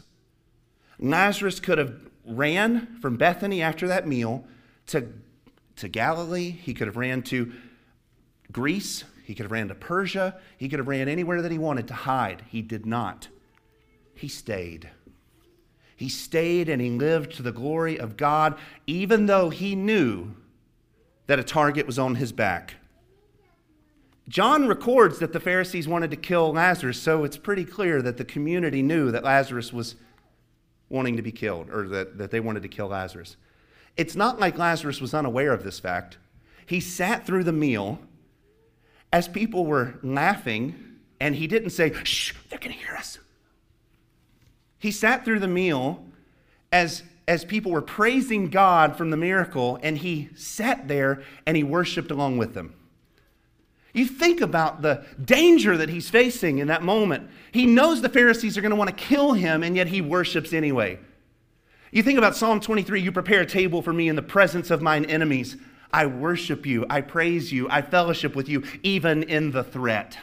[0.98, 4.44] Lazarus could have ran from Bethany after that meal
[4.86, 5.08] to,
[5.76, 6.50] to Galilee.
[6.50, 7.52] He could have ran to
[8.50, 9.04] Greece.
[9.24, 10.36] He could have ran to Persia.
[10.56, 12.44] He could have ran anywhere that he wanted to hide.
[12.48, 13.28] He did not.
[14.14, 14.90] He stayed.
[15.96, 20.34] He stayed and he lived to the glory of God, even though he knew
[21.26, 22.76] that a target was on his back.
[24.28, 28.24] John records that the Pharisees wanted to kill Lazarus, so it's pretty clear that the
[28.24, 29.96] community knew that Lazarus was
[30.88, 33.36] wanting to be killed, or that, that they wanted to kill Lazarus.
[33.96, 36.18] It's not like Lazarus was unaware of this fact.
[36.66, 37.98] He sat through the meal
[39.12, 40.76] as people were laughing,
[41.18, 43.18] and he didn't say, Shh, they're going to hear us.
[44.78, 46.04] He sat through the meal
[46.72, 51.62] as, as people were praising God from the miracle, and he sat there and he
[51.62, 52.74] worshiped along with them.
[53.92, 57.30] You think about the danger that he's facing in that moment.
[57.52, 60.52] He knows the Pharisees are going to want to kill him, and yet he worships
[60.52, 60.98] anyway.
[61.92, 64.82] You think about Psalm 23 you prepare a table for me in the presence of
[64.82, 65.56] mine enemies.
[65.92, 70.18] I worship you, I praise you, I fellowship with you, even in the threat.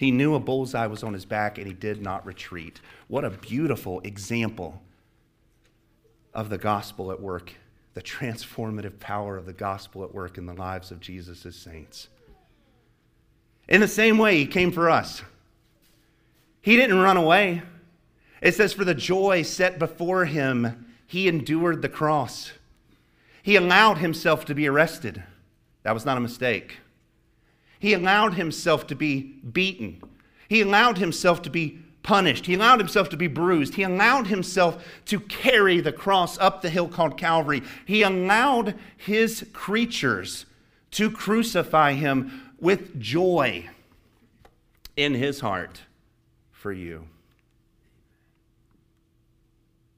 [0.00, 2.80] He knew a bullseye was on his back and he did not retreat.
[3.08, 4.80] What a beautiful example
[6.32, 7.52] of the gospel at work
[7.92, 12.08] the transformative power of the gospel at work in the lives of Jesus' saints.
[13.68, 15.20] In the same way, he came for us.
[16.62, 17.60] He didn't run away.
[18.40, 22.52] It says, For the joy set before him, he endured the cross.
[23.42, 25.22] He allowed himself to be arrested.
[25.82, 26.78] That was not a mistake.
[27.80, 30.00] He allowed himself to be beaten.
[30.48, 32.46] He allowed himself to be punished.
[32.46, 33.74] He allowed himself to be bruised.
[33.74, 37.62] He allowed himself to carry the cross up the hill called Calvary.
[37.86, 40.44] He allowed his creatures
[40.92, 43.68] to crucify him with joy
[44.96, 45.80] in his heart
[46.52, 47.06] for you.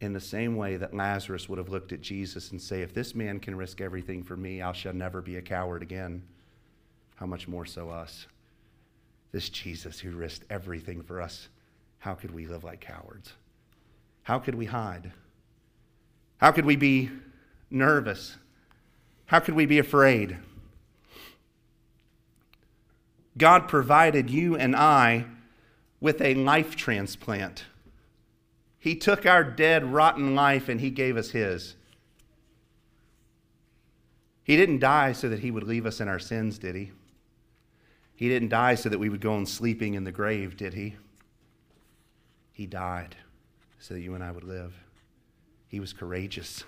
[0.01, 3.15] In the same way that Lazarus would have looked at Jesus and say, If this
[3.15, 6.23] man can risk everything for me, I shall never be a coward again.
[7.17, 8.27] How much more so us?
[9.31, 11.49] This Jesus who risked everything for us
[12.03, 13.33] how could we live like cowards?
[14.25, 15.13] How could we hide?
[16.39, 17.11] How could we be
[17.71, 18.37] nervous?
[19.27, 20.37] How could we be afraid?
[23.39, 25.27] God provided you and I
[26.01, 27.67] with a life transplant.
[28.81, 31.77] He took our dead, rotten life and He gave us His.
[34.43, 36.91] He didn't die so that He would leave us in our sins, did He?
[38.23, 40.95] He didn't die so that we would go on sleeping in the grave, did He?
[42.53, 43.17] He died
[43.81, 44.81] so that you and I would live.
[45.67, 46.63] He was courageous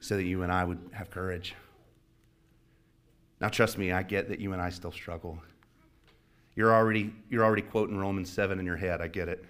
[0.00, 1.54] so that you and I would have courage.
[3.40, 5.38] Now, trust me, I get that you and I still struggle.
[6.56, 9.00] You're already, you're already quoting Romans 7 in your head.
[9.00, 9.46] I get it.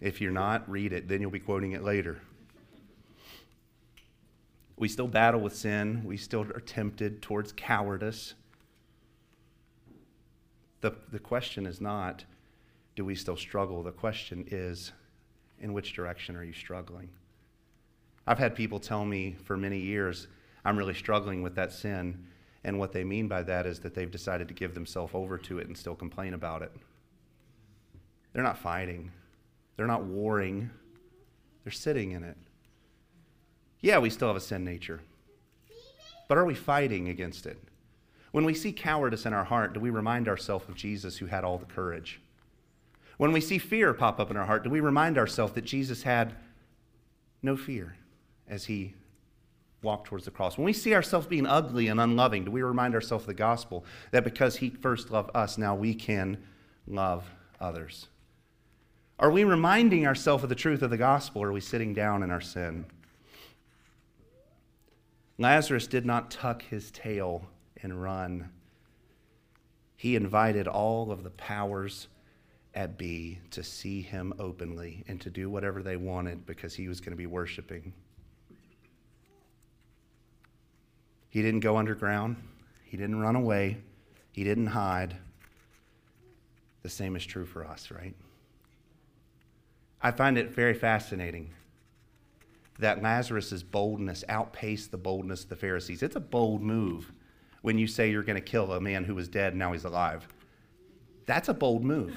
[0.00, 1.08] If you're not, read it.
[1.08, 2.20] Then you'll be quoting it later.
[4.76, 6.02] We still battle with sin.
[6.04, 8.34] We still are tempted towards cowardice.
[10.84, 12.26] The, the question is not,
[12.94, 13.82] do we still struggle?
[13.82, 14.92] The question is,
[15.58, 17.08] in which direction are you struggling?
[18.26, 20.28] I've had people tell me for many years,
[20.62, 22.26] I'm really struggling with that sin.
[22.64, 25.58] And what they mean by that is that they've decided to give themselves over to
[25.58, 26.72] it and still complain about it.
[28.34, 29.10] They're not fighting,
[29.78, 30.68] they're not warring,
[31.64, 32.36] they're sitting in it.
[33.80, 35.00] Yeah, we still have a sin nature.
[36.28, 37.56] But are we fighting against it?
[38.34, 41.44] When we see cowardice in our heart, do we remind ourselves of Jesus who had
[41.44, 42.20] all the courage?
[43.16, 46.02] When we see fear pop up in our heart, do we remind ourselves that Jesus
[46.02, 46.34] had
[47.42, 47.94] no fear
[48.48, 48.94] as he
[49.82, 50.58] walked towards the cross?
[50.58, 53.84] When we see ourselves being ugly and unloving, do we remind ourselves of the gospel
[54.10, 56.36] that because he first loved us, now we can
[56.88, 57.30] love
[57.60, 58.08] others?
[59.20, 62.24] Are we reminding ourselves of the truth of the gospel, or are we sitting down
[62.24, 62.86] in our sin?
[65.38, 67.48] Lazarus did not tuck his tail
[67.82, 68.50] and run.
[69.96, 72.08] He invited all of the powers
[72.74, 77.00] at B to see him openly and to do whatever they wanted because he was
[77.00, 77.92] going to be worshiping.
[81.30, 82.36] He didn't go underground,
[82.84, 83.78] he didn't run away,
[84.32, 85.16] he didn't hide.
[86.82, 88.14] The same is true for us, right?
[90.02, 91.50] I find it very fascinating
[92.78, 96.02] that Lazarus' boldness outpaced the boldness of the Pharisees.
[96.02, 97.10] It's a bold move
[97.64, 100.28] when you say you're going to kill a man who was dead now he's alive.
[101.26, 102.16] That's a bold move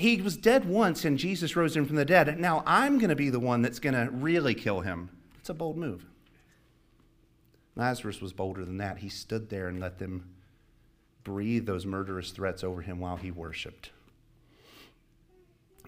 [0.00, 2.38] he was dead once and Jesus rose him from the dead.
[2.40, 5.10] Now I'm going to be the one that's going to really kill him.
[5.38, 6.04] It's a bold move.
[7.76, 8.98] Lazarus was bolder than that.
[8.98, 10.28] He stood there and let them
[11.22, 13.90] breathe those murderous threats over him while he worshiped.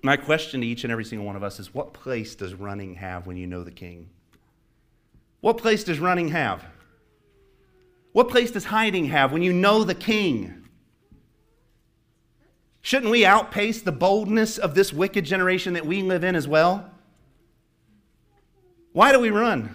[0.02, 2.94] My question to each and every single one of us is what place does running
[2.96, 4.10] have when you know the king?
[5.40, 6.64] What place does running have?
[8.12, 10.68] What place does hiding have when you know the king?
[12.82, 16.90] Shouldn't we outpace the boldness of this wicked generation that we live in as well?
[18.92, 19.74] Why do we run?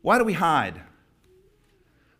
[0.00, 0.80] Why do we hide?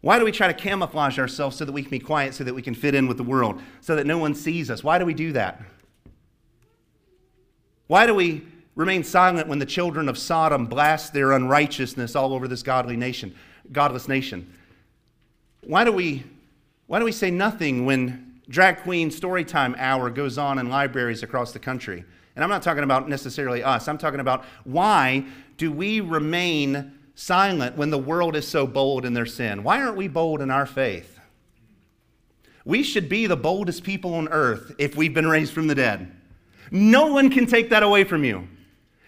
[0.01, 2.55] Why do we try to camouflage ourselves so that we can be quiet, so that
[2.55, 4.85] we can fit in with the world, so that no one sees us?
[4.85, 5.63] Why do we do that?
[7.87, 12.49] Why do we remain silent when the children of Sodom blast their unrighteousness all over
[12.49, 13.35] this godly nation,
[13.73, 14.53] godless nation?
[15.67, 16.25] Why do we,
[16.87, 21.53] why do we say nothing when drag queen storytime hour goes on in libraries across
[21.53, 22.05] the country?
[22.37, 23.89] And I'm not talking about necessarily us.
[23.89, 25.25] I'm talking about why
[25.57, 29.63] do we remain silent when the world is so bold in their sin?
[29.63, 31.19] Why aren't we bold in our faith?
[32.65, 36.11] We should be the boldest people on earth if we've been raised from the dead.
[36.71, 38.49] No one can take that away from you.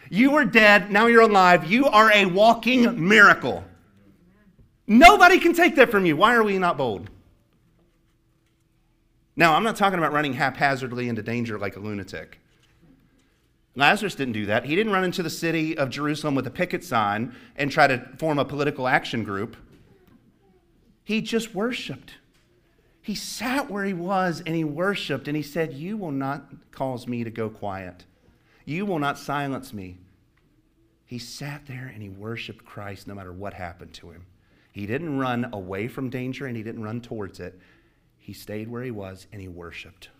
[0.08, 1.64] You were dead, now you're alive.
[1.70, 3.64] You are a walking miracle.
[4.86, 6.16] Nobody can take that from you.
[6.16, 7.10] Why are we not bold?
[9.34, 12.38] Now, I'm not talking about running haphazardly into danger like a lunatic.
[13.74, 14.64] Lazarus didn't do that.
[14.64, 17.98] He didn't run into the city of Jerusalem with a picket sign and try to
[18.16, 19.56] form a political action group.
[21.04, 22.14] He just worshiped.
[23.02, 27.06] He sat where he was and he worshiped and he said, You will not cause
[27.06, 28.04] me to go quiet.
[28.64, 29.98] You will not silence me.
[31.04, 34.24] He sat there and he worshiped Christ no matter what happened to him.
[34.76, 37.58] He didn't run away from danger and he didn't run towards it.
[38.18, 40.10] He stayed where he was and he worshiped.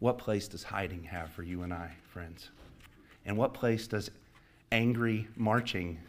[0.00, 2.50] What place does hiding have for you and I, friends?
[3.24, 4.10] And what place does
[4.72, 6.00] angry marching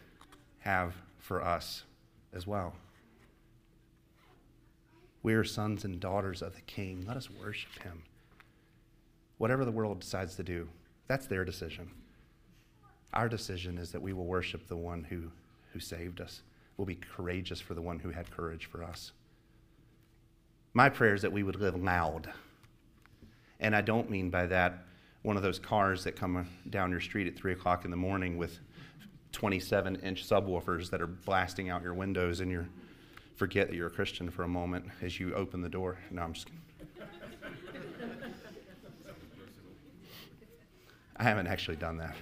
[0.58, 1.84] have for us
[2.32, 2.74] as well?
[5.22, 7.04] We are sons and daughters of the King.
[7.06, 8.02] Let us worship him.
[9.38, 10.68] Whatever the world decides to do,
[11.06, 11.92] that's their decision.
[13.14, 15.30] Our decision is that we will worship the one who,
[15.72, 16.42] who saved us.
[16.76, 19.12] We'll be courageous for the one who had courage for us.
[20.74, 22.30] My prayer is that we would live loud
[23.62, 24.84] and I don't mean by that
[25.22, 28.36] one of those cars that come down your street at 3 o'clock in the morning
[28.36, 28.58] with
[29.30, 32.66] 27 inch subwoofers that are blasting out your windows and you
[33.36, 35.96] forget that you're a Christian for a moment as you open the door.
[36.10, 36.60] No, I'm just kidding.
[41.16, 42.16] I haven't actually done that.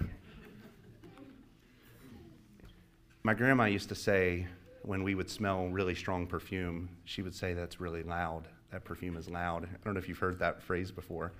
[3.23, 4.47] My grandma used to say
[4.83, 9.17] when we would smell really strong perfume, she would say that's really loud that perfume
[9.17, 9.65] is loud.
[9.65, 11.33] I don't know if you've heard that phrase before.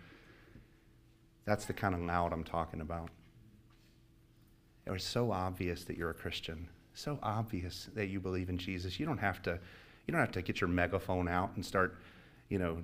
[1.45, 3.09] That's the kind of loud I'm talking about.
[4.87, 8.99] It was so obvious that you're a Christian, so obvious that you believe in Jesus.
[8.99, 9.59] You don't have to,
[10.07, 11.99] you don't have to get your megaphone out and start,
[12.49, 12.79] you know,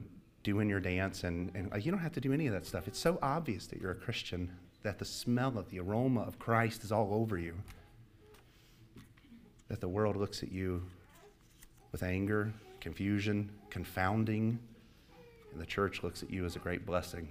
[0.45, 2.87] doing your dance, and, and you don't have to do any of that stuff.
[2.87, 4.53] It's so obvious that you're a Christian
[4.85, 7.55] that the smell of the aroma of Christ is all over you.
[9.69, 10.83] That the world looks at you
[11.93, 14.59] with anger, confusion, confounding,
[15.53, 17.29] and the church looks at you as a great blessing.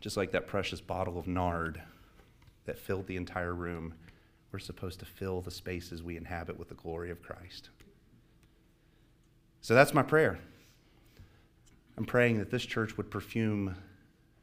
[0.00, 1.80] Just like that precious bottle of nard
[2.64, 3.94] that filled the entire room,
[4.52, 7.70] we're supposed to fill the spaces we inhabit with the glory of Christ.
[9.60, 10.38] So that's my prayer.
[11.96, 13.76] I'm praying that this church would perfume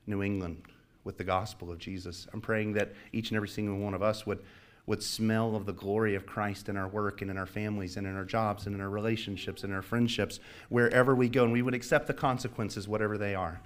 [0.06, 0.62] New England
[1.08, 2.28] with the gospel of Jesus.
[2.34, 4.44] I'm praying that each and every single one of us would
[4.86, 8.08] would smell of the glory of Christ in our work and in our families and
[8.08, 10.40] in our jobs and in our relationships and our friendships,
[10.70, 13.60] wherever we go, and we would accept the consequences, whatever they are.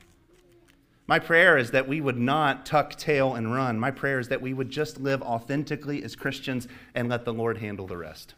[1.06, 3.80] My prayer is that we would not tuck tail and run.
[3.80, 7.60] My prayer is that we would just live authentically as Christians and let the Lord
[7.60, 8.34] handle the rest.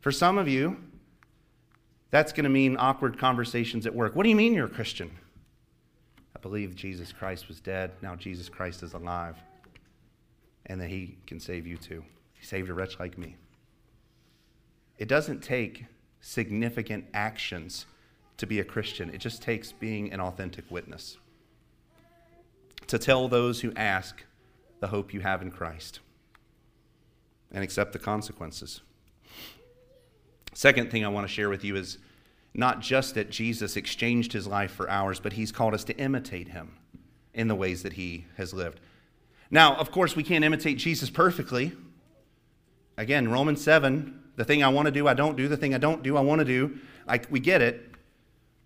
[0.00, 0.76] For some of you,
[2.10, 4.14] that's going to mean awkward conversations at work.
[4.14, 5.10] What do you mean you're a Christian?
[6.44, 7.92] Believe Jesus Christ was dead.
[8.02, 9.36] Now Jesus Christ is alive
[10.66, 12.04] and that He can save you too.
[12.34, 13.36] He saved a wretch like me.
[14.98, 15.86] It doesn't take
[16.20, 17.86] significant actions
[18.36, 21.16] to be a Christian, it just takes being an authentic witness.
[22.88, 24.22] To tell those who ask
[24.80, 26.00] the hope you have in Christ
[27.52, 28.82] and accept the consequences.
[30.52, 31.96] Second thing I want to share with you is
[32.54, 36.48] not just that Jesus exchanged his life for ours, but he's called us to imitate
[36.48, 36.76] him
[37.34, 38.80] in the ways that he has lived.
[39.50, 41.72] Now, of course, we can't imitate Jesus perfectly.
[42.96, 45.48] Again, Romans 7, the thing I want to do, I don't do.
[45.48, 46.78] The thing I don't do, I want to do.
[47.06, 47.90] Like, we get it.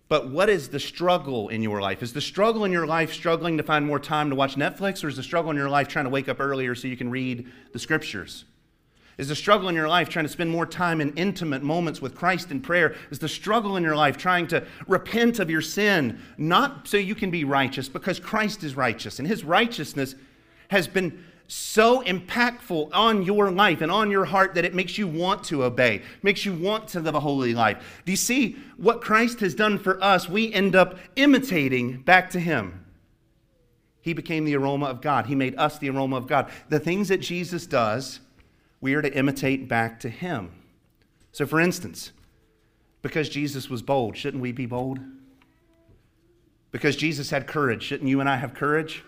[0.07, 2.01] But what is the struggle in your life?
[2.01, 5.07] Is the struggle in your life struggling to find more time to watch Netflix, or
[5.07, 7.47] is the struggle in your life trying to wake up earlier so you can read
[7.73, 8.45] the scriptures?
[9.19, 12.15] Is the struggle in your life trying to spend more time in intimate moments with
[12.15, 12.95] Christ in prayer?
[13.11, 17.15] Is the struggle in your life trying to repent of your sin, not so you
[17.15, 20.15] can be righteous, because Christ is righteous, and his righteousness
[20.69, 25.05] has been so impactful on your life and on your heart that it makes you
[25.05, 28.01] want to obey, makes you want to live a holy life.
[28.05, 30.29] Do you see what Christ has done for us?
[30.29, 32.85] We end up imitating back to Him.
[33.99, 35.25] He became the aroma of God.
[35.25, 36.49] He made us the aroma of God.
[36.69, 38.21] The things that Jesus does,
[38.81, 40.51] we are to imitate back to him.
[41.31, 42.11] So, for instance,
[43.01, 44.99] because Jesus was bold, shouldn't we be bold?
[46.71, 49.03] Because Jesus had courage, shouldn't you and I have courage?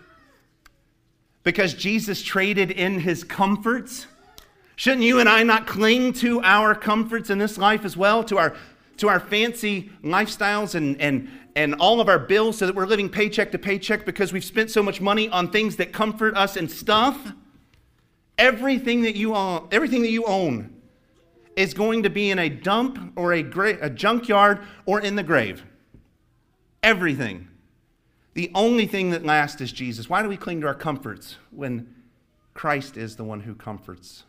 [1.42, 4.06] Because Jesus traded in his comforts,
[4.76, 8.38] shouldn't you and I not cling to our comforts in this life as well, to
[8.38, 8.56] our,
[8.98, 13.08] to our fancy lifestyles and, and, and all of our bills so that we're living
[13.08, 16.70] paycheck to paycheck because we've spent so much money on things that comfort us and
[16.70, 17.32] stuff?
[18.42, 20.74] Everything that you own, everything that you own
[21.54, 25.22] is going to be in a dump or a, gra- a junkyard or in the
[25.22, 25.64] grave.
[26.82, 27.46] Everything.
[28.34, 30.10] The only thing that lasts is Jesus.
[30.10, 31.94] Why do we cling to our comforts when
[32.52, 34.24] Christ is the one who comforts?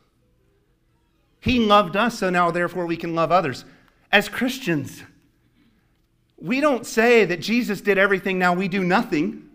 [1.39, 3.66] He loved us, so now therefore we can love others.
[4.11, 5.01] As Christians,
[6.38, 9.49] we don't say that Jesus did everything, now we do nothing.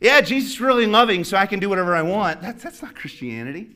[0.00, 2.42] Yeah, Jesus is really loving, so I can do whatever I want.
[2.42, 3.70] That's, that's not Christianity.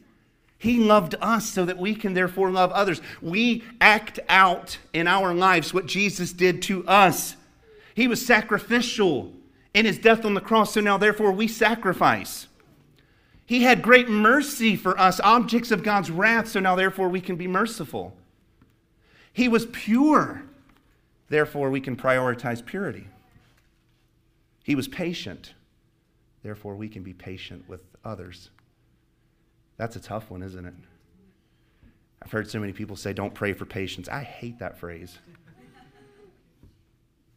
[0.58, 3.00] He loved us so that we can therefore love others.
[3.22, 7.36] We act out in our lives what Jesus did to us.
[7.94, 9.32] He was sacrificial
[9.72, 12.46] in his death on the cross, so now therefore we sacrifice.
[13.46, 17.36] He had great mercy for us, objects of God's wrath, so now therefore we can
[17.36, 18.14] be merciful.
[19.32, 20.42] He was pure,
[21.30, 23.06] therefore we can prioritize purity.
[24.62, 25.54] He was patient,
[26.42, 28.50] therefore we can be patient with others.
[29.76, 30.74] That's a tough one, isn't it?
[32.22, 34.08] I've heard so many people say, don't pray for patience.
[34.08, 35.18] I hate that phrase.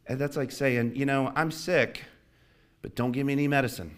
[0.06, 2.04] And that's like saying, you know, I'm sick,
[2.82, 3.96] but don't give me any medicine.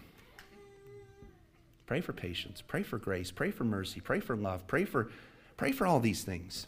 [1.85, 5.09] Pray for patience, pray for grace, pray for mercy, pray for love, pray for,
[5.55, 6.67] pray for all these things.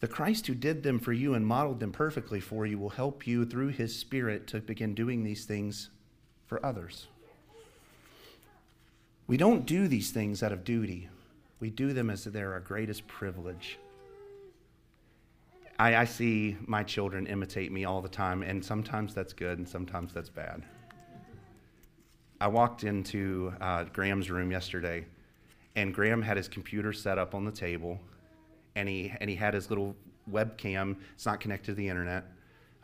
[0.00, 3.26] The Christ who did them for you and modeled them perfectly for you will help
[3.26, 5.90] you through his Spirit to begin doing these things
[6.46, 7.06] for others.
[9.26, 11.08] We don't do these things out of duty,
[11.60, 13.78] we do them as they're our greatest privilege.
[15.78, 19.68] I, I, see my children imitate me all the time, and sometimes that's good and
[19.68, 20.62] sometimes that's bad.
[22.40, 25.04] I walked into uh, Graham's room yesterday,
[25.74, 27.98] and Graham had his computer set up on the table,
[28.76, 29.96] and he, and he had his little
[30.30, 30.96] webcam.
[31.14, 32.24] It's not connected to the internet.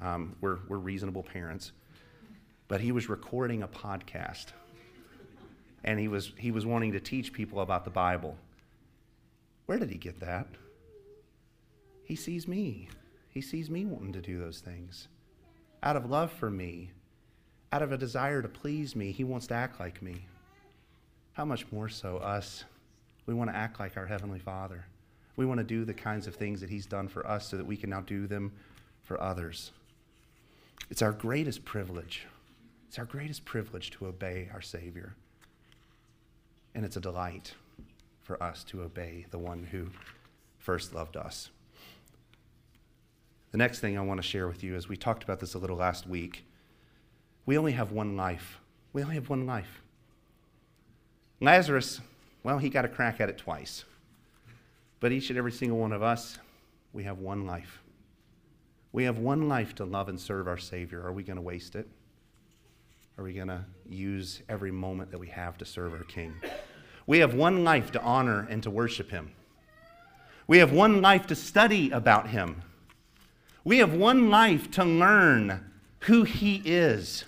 [0.01, 1.73] Um, we're, we're reasonable parents.
[2.67, 4.47] But he was recording a podcast,
[5.85, 8.37] and he was, he was wanting to teach people about the Bible.
[9.67, 10.47] Where did he get that?
[12.05, 12.89] He sees me.
[13.29, 15.09] He sees me wanting to do those things
[15.83, 16.91] out of love for me
[17.73, 20.27] out of a desire to please me, he wants to act like me.
[21.35, 22.65] How much more so us?
[23.27, 24.85] We want to act like our Heavenly Father.
[25.37, 27.67] We want to do the kinds of things that He's done for us so that
[27.67, 28.53] we can now do them
[29.03, 29.71] for others.
[30.91, 32.27] It's our greatest privilege.
[32.89, 35.15] It's our greatest privilege to obey our Savior.
[36.75, 37.55] And it's a delight
[38.23, 39.89] for us to obey the one who
[40.59, 41.51] first loved us.
[43.51, 45.59] The next thing I want to share with you is we talked about this a
[45.59, 46.45] little last week
[47.51, 48.61] we only have one life.
[48.93, 49.83] We only have one life.
[51.41, 52.01] Lazarus,
[52.45, 53.85] well, he got a crack at it twice.
[55.01, 56.39] But each and every single one of us,
[56.93, 57.83] we have one life.
[58.93, 61.03] We have one life to love and serve our Savior.
[61.05, 61.89] Are we going to waste it?
[63.21, 66.35] Are we going to use every moment that we have to serve our King?
[67.07, 69.33] We have one life to honor and to worship Him.
[70.47, 72.63] We have one life to study about Him.
[73.63, 75.71] We have one life to learn
[76.05, 77.27] who He is.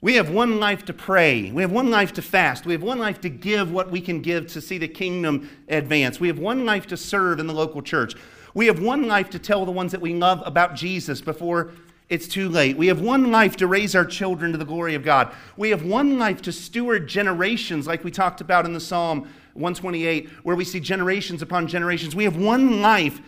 [0.00, 1.52] We have one life to pray.
[1.52, 2.66] We have one life to fast.
[2.66, 6.18] We have one life to give what we can give to see the kingdom advance.
[6.18, 8.16] We have one life to serve in the local church.
[8.54, 11.70] We have one life to tell the ones that we love about Jesus before
[12.12, 12.76] it's too late.
[12.76, 15.32] We have one life to raise our children to the glory of God.
[15.56, 19.20] We have one life to steward generations, like we talked about in the Psalm
[19.54, 22.14] 128, where we see generations upon generations.
[22.14, 23.18] We have one life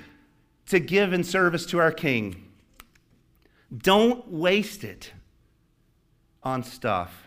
[0.67, 2.53] to give in service to our King.
[3.75, 5.13] Don't waste it
[6.43, 7.25] on stuff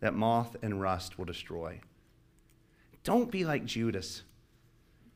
[0.00, 1.80] that moth and rust will destroy.
[3.04, 4.24] Don't be like Judas,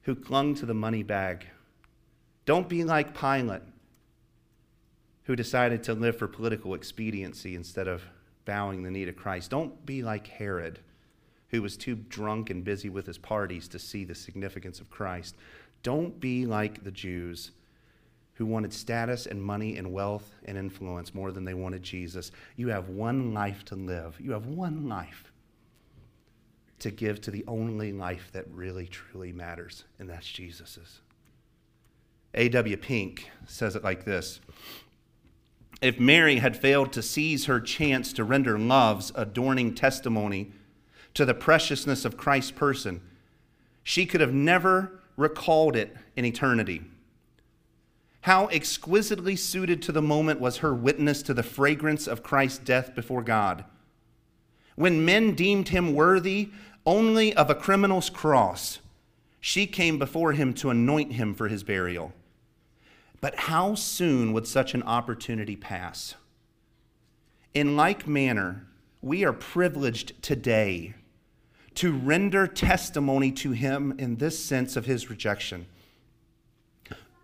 [0.02, 1.44] who clung to the money bag.
[2.44, 3.62] Don't be like Pilate,
[5.26, 8.02] who decided to live for political expediency instead of
[8.44, 9.50] bowing the knee to Christ.
[9.50, 10.78] Don't be like Herod,
[11.48, 15.34] who was too drunk and busy with his parties to see the significance of Christ.
[15.82, 17.50] Don't be like the Jews
[18.34, 22.30] who wanted status and money and wealth and influence more than they wanted Jesus.
[22.54, 24.16] You have one life to live.
[24.20, 25.32] You have one life
[26.78, 31.00] to give to the only life that really, truly matters, and that's Jesus's.
[32.34, 32.76] A.W.
[32.76, 34.40] Pink says it like this
[35.82, 40.52] If Mary had failed to seize her chance to render love's adorning testimony
[41.14, 43.00] to the preciousness of Christ's person,
[43.82, 46.82] she could have never recalled it in eternity.
[48.22, 52.94] How exquisitely suited to the moment was her witness to the fragrance of Christ's death
[52.94, 53.64] before God.
[54.74, 56.50] When men deemed him worthy
[56.84, 58.80] only of a criminal's cross,
[59.40, 62.12] she came before him to anoint him for his burial.
[63.20, 66.14] But how soon would such an opportunity pass?
[67.54, 68.66] In like manner,
[69.00, 70.94] we are privileged today
[71.76, 75.66] to render testimony to him in this sense of his rejection.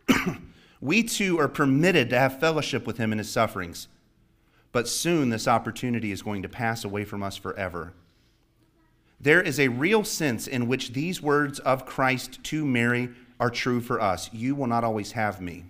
[0.80, 3.88] we too are permitted to have fellowship with him in his sufferings,
[4.70, 7.94] but soon this opportunity is going to pass away from us forever.
[9.20, 13.80] There is a real sense in which these words of Christ to Mary are true
[13.80, 14.32] for us.
[14.32, 15.64] You will not always have me.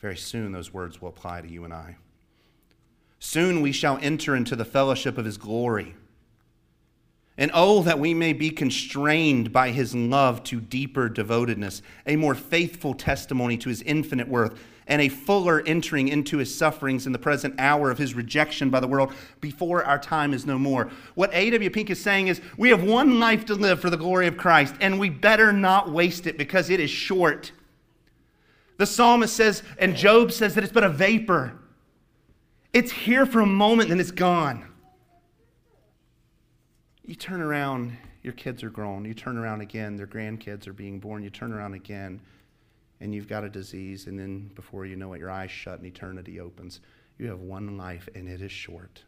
[0.00, 1.96] Very soon, those words will apply to you and I.
[3.18, 5.94] Soon we shall enter into the fellowship of his glory.
[7.38, 12.34] And oh, that we may be constrained by his love to deeper devotedness, a more
[12.34, 17.18] faithful testimony to his infinite worth, and a fuller entering into his sufferings in the
[17.18, 20.90] present hour of his rejection by the world before our time is no more.
[21.14, 21.68] What A.W.
[21.70, 24.74] Pink is saying is we have one life to live for the glory of Christ,
[24.80, 27.52] and we better not waste it because it is short.
[28.76, 31.58] The psalmist says, and Job says that it's but a vapor.
[32.72, 34.66] It's here for a moment, then it's gone.
[37.04, 39.04] You turn around, your kids are grown.
[39.04, 41.22] You turn around again, their grandkids are being born.
[41.22, 42.20] You turn around again,
[43.00, 45.86] and you've got a disease, and then before you know it, your eyes shut and
[45.86, 46.80] eternity opens.
[47.18, 49.04] You have one life, and it is short.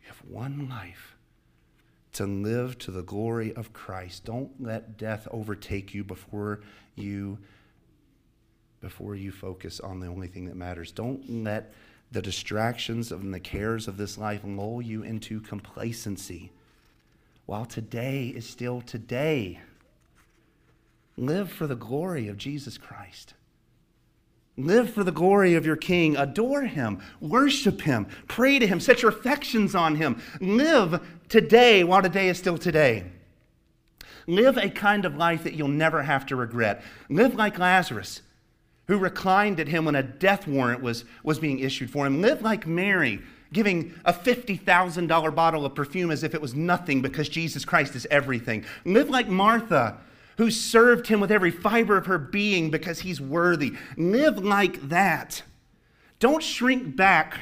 [0.00, 1.16] You have one life
[2.12, 4.24] to live to the glory of Christ.
[4.24, 6.60] Don't let death overtake you before
[6.94, 7.38] you
[8.82, 10.92] before you focus on the only thing that matters.
[10.92, 11.72] Don't let
[12.10, 16.52] the distractions and the cares of this life lull you into complacency.
[17.46, 19.60] While today is still today,
[21.16, 23.34] Live for the glory of Jesus Christ.
[24.56, 26.16] Live for the glory of your King.
[26.16, 27.00] Adore him.
[27.20, 28.06] Worship him.
[28.28, 28.80] Pray to him.
[28.80, 30.20] Set your affections on him.
[30.40, 33.04] Live today while today is still today.
[34.26, 36.82] Live a kind of life that you'll never have to regret.
[37.08, 38.22] Live like Lazarus,
[38.88, 42.20] who reclined at him when a death warrant was, was being issued for him.
[42.20, 43.20] Live like Mary,
[43.52, 48.06] giving a $50,000 bottle of perfume as if it was nothing because Jesus Christ is
[48.10, 48.64] everything.
[48.84, 49.98] Live like Martha
[50.38, 53.74] who served him with every fiber of her being because he's worthy.
[53.96, 55.42] Live like that.
[56.18, 57.38] Don't shrink back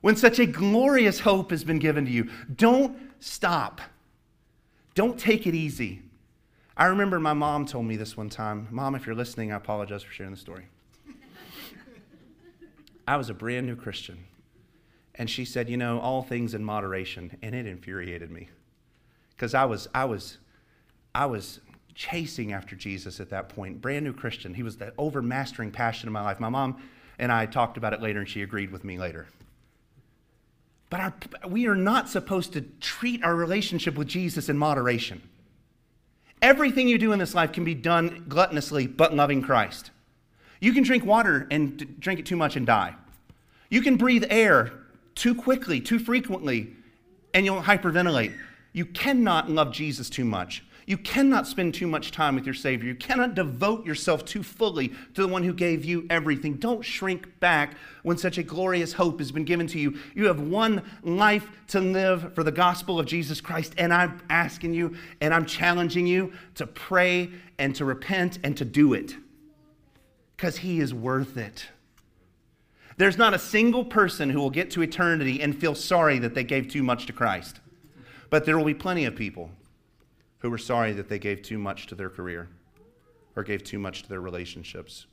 [0.00, 2.30] when such a glorious hope has been given to you.
[2.54, 3.80] Don't stop.
[4.94, 6.02] Don't take it easy.
[6.76, 8.68] I remember my mom told me this one time.
[8.70, 10.66] Mom, if you're listening, I apologize for sharing the story.
[13.08, 14.18] I was a brand new Christian.
[15.14, 17.36] And she said, You know, all things in moderation.
[17.42, 18.48] And it infuriated me.
[19.30, 20.38] Because I was, I was
[21.16, 21.60] I was
[21.94, 24.52] chasing after Jesus at that point, brand new Christian.
[24.52, 26.38] He was the overmastering passion of my life.
[26.38, 26.76] My mom
[27.18, 29.26] and I talked about it later, and she agreed with me later.
[30.90, 31.14] But our,
[31.48, 35.22] we are not supposed to treat our relationship with Jesus in moderation.
[36.42, 39.90] Everything you do in this life can be done gluttonously, but loving Christ.
[40.60, 42.94] You can drink water and drink it too much and die.
[43.70, 44.72] You can breathe air
[45.14, 46.74] too quickly, too frequently,
[47.34, 48.34] and you'll hyperventilate.
[48.72, 50.62] You cannot love Jesus too much.
[50.86, 52.88] You cannot spend too much time with your Savior.
[52.88, 56.54] You cannot devote yourself too fully to the one who gave you everything.
[56.54, 57.74] Don't shrink back
[58.04, 59.98] when such a glorious hope has been given to you.
[60.14, 64.74] You have one life to live for the gospel of Jesus Christ, and I'm asking
[64.74, 69.16] you and I'm challenging you to pray and to repent and to do it
[70.36, 71.66] because He is worth it.
[72.96, 76.44] There's not a single person who will get to eternity and feel sorry that they
[76.44, 77.58] gave too much to Christ.
[78.30, 79.50] But there will be plenty of people
[80.38, 82.48] who were sorry that they gave too much to their career,
[83.34, 85.06] or gave too much to their relationships,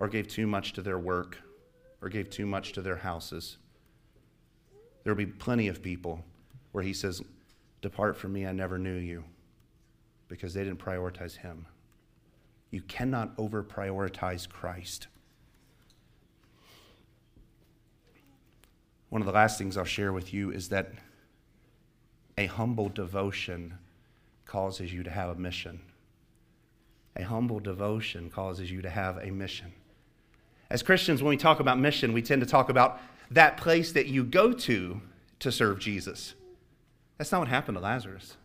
[0.00, 1.38] or gave too much to their work,
[2.02, 3.58] or gave too much to their houses.
[5.02, 6.24] There will be plenty of people
[6.72, 7.22] where he says,
[7.80, 9.24] Depart from me, I never knew you,
[10.28, 11.66] because they didn't prioritize him.
[12.70, 15.06] You cannot over prioritize Christ.
[19.08, 20.92] One of the last things I'll share with you is that
[22.36, 23.78] a humble devotion
[24.46, 25.80] causes you to have a mission.
[27.16, 29.72] A humble devotion causes you to have a mission.
[30.70, 34.06] As Christians, when we talk about mission, we tend to talk about that place that
[34.06, 35.00] you go to
[35.40, 36.34] to serve Jesus.
[37.18, 38.36] That's not what happened to Lazarus.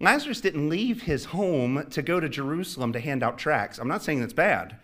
[0.00, 3.78] Lazarus didn't leave his home to go to Jerusalem to hand out tracts.
[3.78, 4.76] I'm not saying that's bad.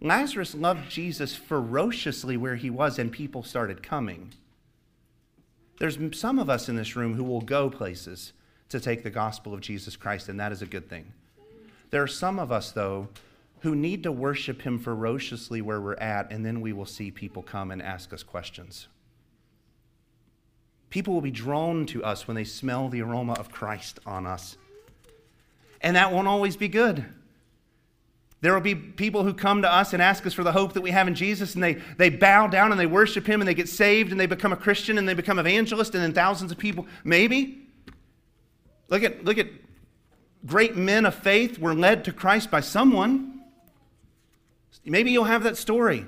[0.00, 4.32] Lazarus loved Jesus ferociously where he was, and people started coming.
[5.78, 8.32] There's some of us in this room who will go places
[8.72, 11.12] to take the gospel of Jesus Christ, and that is a good thing.
[11.90, 13.08] There are some of us, though,
[13.60, 17.42] who need to worship Him ferociously where we're at, and then we will see people
[17.42, 18.88] come and ask us questions.
[20.90, 24.56] People will be drawn to us when they smell the aroma of Christ on us.
[25.80, 27.04] And that won't always be good.
[28.40, 30.80] There will be people who come to us and ask us for the hope that
[30.80, 33.54] we have in Jesus, and they, they bow down and they worship Him and they
[33.54, 36.58] get saved and they become a Christian and they become evangelist, and then thousands of
[36.58, 37.61] people, maybe.
[38.92, 39.46] Look at, look at
[40.44, 43.40] great men of faith were led to Christ by someone.
[44.84, 46.04] Maybe you'll have that story.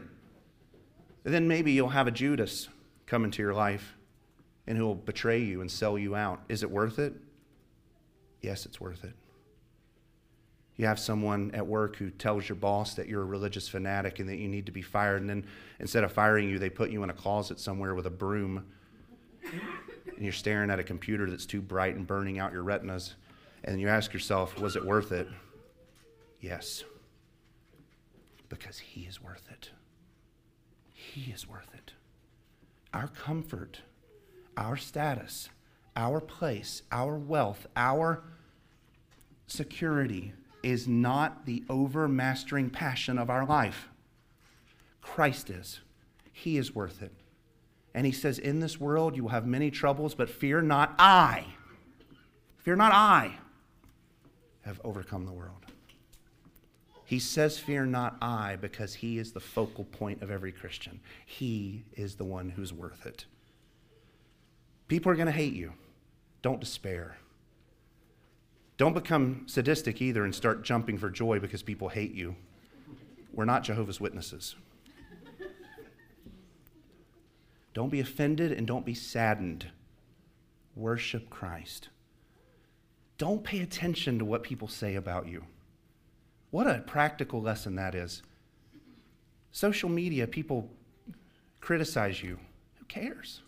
[1.25, 2.69] And then maybe you'll have a Judas
[3.07, 3.97] come into your life
[4.67, 6.43] and who will betray you and sell you out.
[6.51, 7.15] Is it worth it?
[8.43, 9.15] Yes, it's worth it.
[10.77, 14.29] You have someone at work who tells your boss that you're a religious fanatic and
[14.29, 15.47] that you need to be fired, and then
[15.81, 18.67] instead of firing you, they put you in a closet somewhere with a broom,
[20.17, 23.15] and you're staring at a computer that's too bright and burning out your retinas,
[23.65, 25.29] and you ask yourself, was it worth it?
[26.41, 26.85] Yes.
[28.49, 29.71] Because He is worth it.
[30.93, 31.93] He is worth it.
[32.93, 33.81] Our comfort,
[34.57, 35.49] our status,
[35.97, 38.23] our place, our wealth, our
[39.47, 43.89] security is not the overmastering passion of our life.
[45.03, 45.81] Christ is.
[46.33, 47.13] He is worth it.
[47.95, 51.47] And he says, In this world you will have many troubles, but fear not, I.
[52.59, 53.39] Fear not, I
[54.63, 55.65] have overcome the world.
[57.05, 61.01] He says, Fear not, I, because he is the focal point of every Christian.
[61.25, 63.27] He is the one who's worth it.
[64.89, 65.73] People are going to hate you.
[66.43, 67.19] Don't despair.
[68.77, 72.35] Don't become sadistic either and start jumping for joy because people hate you.
[73.33, 74.57] We're not Jehovah's Witnesses.
[77.75, 79.67] Don't be offended and don't be saddened.
[80.75, 81.89] Worship Christ.
[83.19, 85.45] Don't pay attention to what people say about you.
[86.51, 88.23] What a practical lesson that is.
[89.53, 90.71] Social media, people
[91.61, 92.39] criticize you.
[92.77, 93.43] Who cares?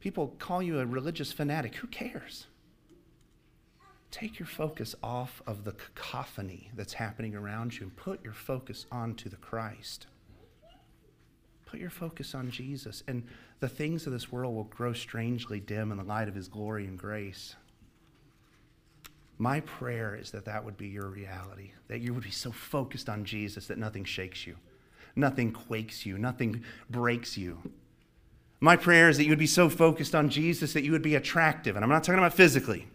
[0.00, 1.76] People call you a religious fanatic.
[1.76, 2.46] Who cares?
[4.12, 8.86] take your focus off of the cacophony that's happening around you and put your focus
[8.92, 10.06] onto the Christ.
[11.72, 13.26] Put your focus on Jesus, and
[13.60, 16.84] the things of this world will grow strangely dim in the light of his glory
[16.84, 17.56] and grace.
[19.38, 23.08] My prayer is that that would be your reality, that you would be so focused
[23.08, 24.56] on Jesus that nothing shakes you,
[25.16, 27.56] nothing quakes you, nothing breaks you.
[28.60, 31.14] My prayer is that you would be so focused on Jesus that you would be
[31.14, 31.74] attractive.
[31.74, 32.86] And I'm not talking about physically,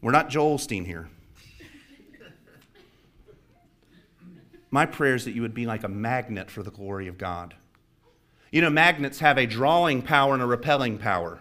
[0.00, 1.08] we're not Joel Osteen here.
[4.72, 7.54] My prayer is that you would be like a magnet for the glory of God.
[8.50, 11.40] You know, magnets have a drawing power and a repelling power.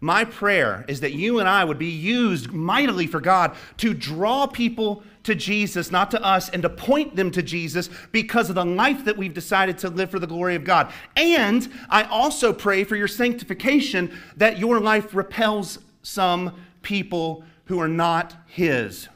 [0.00, 4.46] My prayer is that you and I would be used mightily for God to draw
[4.46, 8.64] people to Jesus, not to us, and to point them to Jesus because of the
[8.64, 10.92] life that we've decided to live for the glory of God.
[11.16, 17.88] And I also pray for your sanctification that your life repels some people who are
[17.88, 19.08] not His.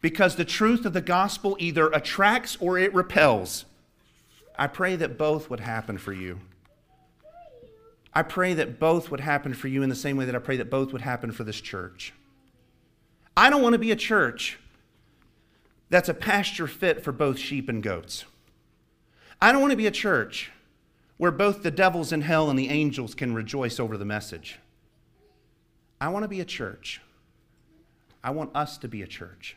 [0.00, 3.64] Because the truth of the gospel either attracts or it repels.
[4.58, 6.40] I pray that both would happen for you.
[8.12, 10.56] I pray that both would happen for you in the same way that I pray
[10.56, 12.12] that both would happen for this church.
[13.36, 14.58] I don't want to be a church
[15.90, 18.24] that's a pasture fit for both sheep and goats.
[19.40, 20.50] I don't want to be a church
[21.16, 24.58] where both the devils in hell and the angels can rejoice over the message.
[26.00, 27.00] I want to be a church.
[28.22, 29.56] I want us to be a church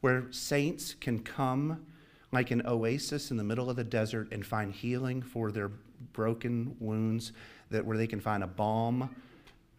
[0.00, 1.86] where saints can come
[2.32, 5.70] like an oasis in the middle of the desert and find healing for their
[6.14, 7.32] broken wounds,
[7.70, 9.14] that where they can find a balm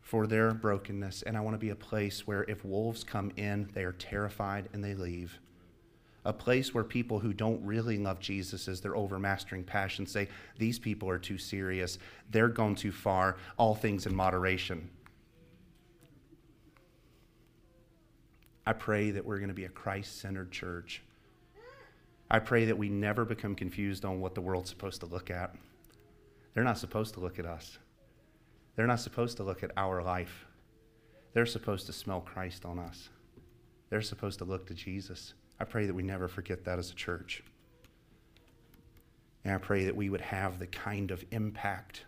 [0.02, 1.24] for their brokenness.
[1.24, 4.70] And I want to be a place where if wolves come in, they are terrified
[4.72, 5.40] and they leave.
[6.26, 10.80] A place where people who don't really love Jesus as their overmastering passion say, These
[10.80, 11.98] people are too serious.
[12.30, 13.38] They're gone too far.
[13.58, 14.90] All things in moderation.
[18.66, 21.02] I pray that we're going to be a Christ centered church.
[22.34, 25.56] I pray that we never become confused on what the world's supposed to look at.
[26.54, 27.78] They're not supposed to look at us,
[28.76, 30.48] they're not supposed to look at our life.
[31.34, 33.10] They're supposed to smell Christ on us,
[33.92, 35.36] they're supposed to look to Jesus.
[35.60, 37.44] I pray that we never forget that as a church.
[39.46, 42.06] And I pray that we would have the kind of impact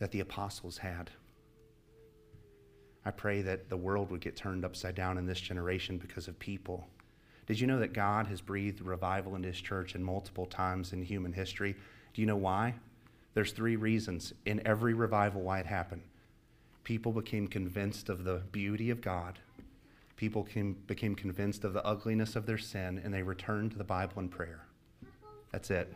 [0.00, 1.10] that the apostles had.
[3.04, 6.36] I pray that the world would get turned upside down in this generation because of
[6.40, 6.88] people.
[7.48, 11.02] Did you know that God has breathed revival into his church in multiple times in
[11.02, 11.74] human history?
[12.12, 12.74] Do you know why?
[13.32, 16.02] There's three reasons in every revival why it happened.
[16.88, 19.38] people became convinced of the beauty of God.
[20.16, 23.84] People came, became convinced of the ugliness of their sin, and they returned to the
[23.84, 24.64] Bible and prayer.
[25.52, 25.92] That's it.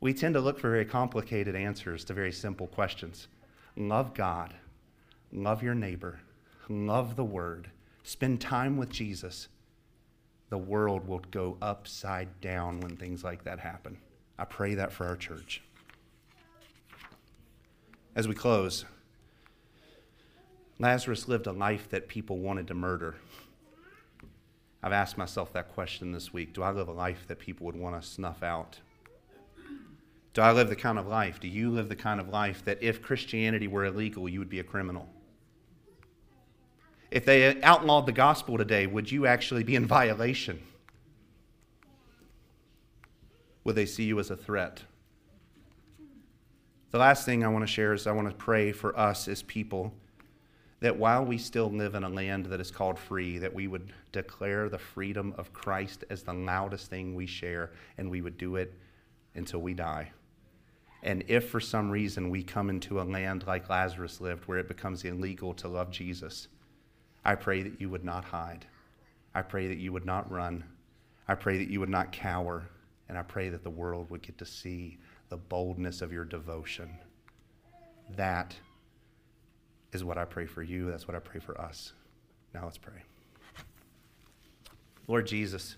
[0.00, 3.28] We tend to look for very complicated answers to very simple questions.
[3.76, 4.54] Love God,
[5.32, 6.20] love your neighbor,
[6.68, 7.70] love the Word,
[8.02, 9.48] spend time with Jesus.
[10.50, 13.98] The world will go upside down when things like that happen.
[14.38, 15.62] I pray that for our church.
[18.14, 18.84] As we close,
[20.78, 23.16] Lazarus lived a life that people wanted to murder.
[24.82, 26.54] I've asked myself that question this week.
[26.54, 28.78] Do I live a life that people would want to snuff out?
[30.34, 31.40] Do I live the kind of life?
[31.40, 34.60] Do you live the kind of life that if Christianity were illegal, you would be
[34.60, 35.08] a criminal?
[37.10, 40.60] If they outlawed the gospel today, would you actually be in violation?
[43.64, 44.82] Would they see you as a threat?
[46.90, 49.42] The last thing I want to share is I want to pray for us as
[49.42, 49.92] people
[50.80, 53.92] that while we still live in a land that is called free, that we would
[54.12, 58.56] declare the freedom of Christ as the loudest thing we share, and we would do
[58.56, 58.72] it
[59.34, 60.12] until we die.
[61.02, 64.68] And if for some reason we come into a land like Lazarus lived, where it
[64.68, 66.48] becomes illegal to love Jesus,
[67.28, 68.64] I pray that you would not hide.
[69.34, 70.64] I pray that you would not run.
[71.28, 72.66] I pray that you would not cower.
[73.06, 74.96] And I pray that the world would get to see
[75.28, 76.88] the boldness of your devotion.
[78.16, 78.56] That
[79.92, 80.90] is what I pray for you.
[80.90, 81.92] That's what I pray for us.
[82.54, 83.02] Now let's pray.
[85.06, 85.76] Lord Jesus,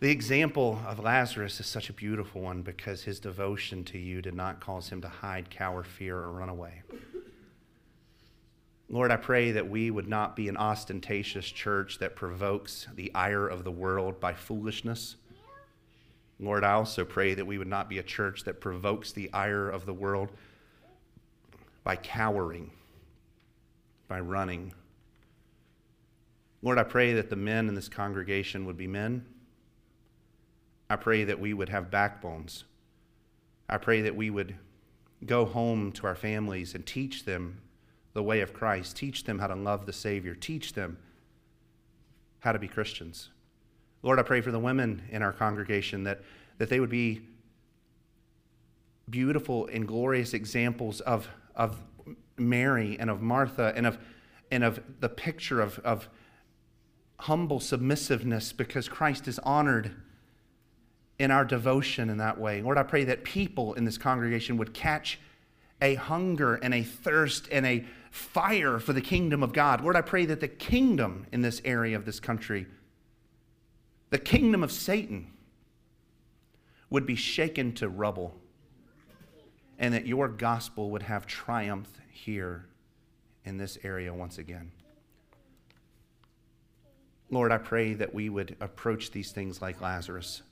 [0.00, 4.34] the example of Lazarus is such a beautiful one because his devotion to you did
[4.34, 6.82] not cause him to hide, cower, fear, or run away.
[8.92, 13.46] Lord, I pray that we would not be an ostentatious church that provokes the ire
[13.46, 15.14] of the world by foolishness.
[16.40, 19.70] Lord, I also pray that we would not be a church that provokes the ire
[19.70, 20.32] of the world
[21.84, 22.72] by cowering,
[24.08, 24.72] by running.
[26.60, 29.24] Lord, I pray that the men in this congregation would be men.
[30.88, 32.64] I pray that we would have backbones.
[33.68, 34.56] I pray that we would
[35.24, 37.60] go home to our families and teach them
[38.12, 40.98] the way of Christ, teach them how to love the Savior, teach them
[42.40, 43.30] how to be Christians.
[44.02, 46.22] Lord, I pray for the women in our congregation that,
[46.58, 47.20] that they would be
[49.08, 51.28] beautiful and glorious examples of
[51.60, 51.80] of
[52.38, 53.98] Mary and of Martha and of,
[54.50, 56.08] and of the picture of, of
[57.18, 59.94] humble submissiveness because Christ is honored
[61.18, 62.62] in our devotion in that way.
[62.62, 65.20] Lord, I pray that people in this congregation would catch
[65.82, 69.80] a hunger and a thirst and a fire for the kingdom of God.
[69.80, 72.66] Lord, I pray that the kingdom in this area of this country,
[74.10, 75.32] the kingdom of Satan,
[76.90, 78.34] would be shaken to rubble
[79.78, 82.66] and that your gospel would have triumph here
[83.44, 84.72] in this area once again.
[87.30, 90.42] Lord, I pray that we would approach these things like Lazarus,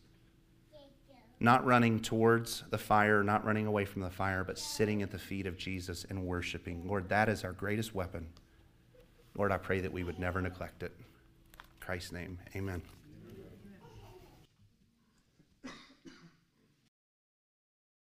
[1.41, 5.18] not running towards the fire, not running away from the fire, but sitting at the
[5.18, 6.86] feet of Jesus and worshiping.
[6.86, 8.26] Lord, that is our greatest weapon.
[9.36, 10.93] Lord, I pray that we would never neglect it.
[10.99, 12.82] In Christ's name, amen.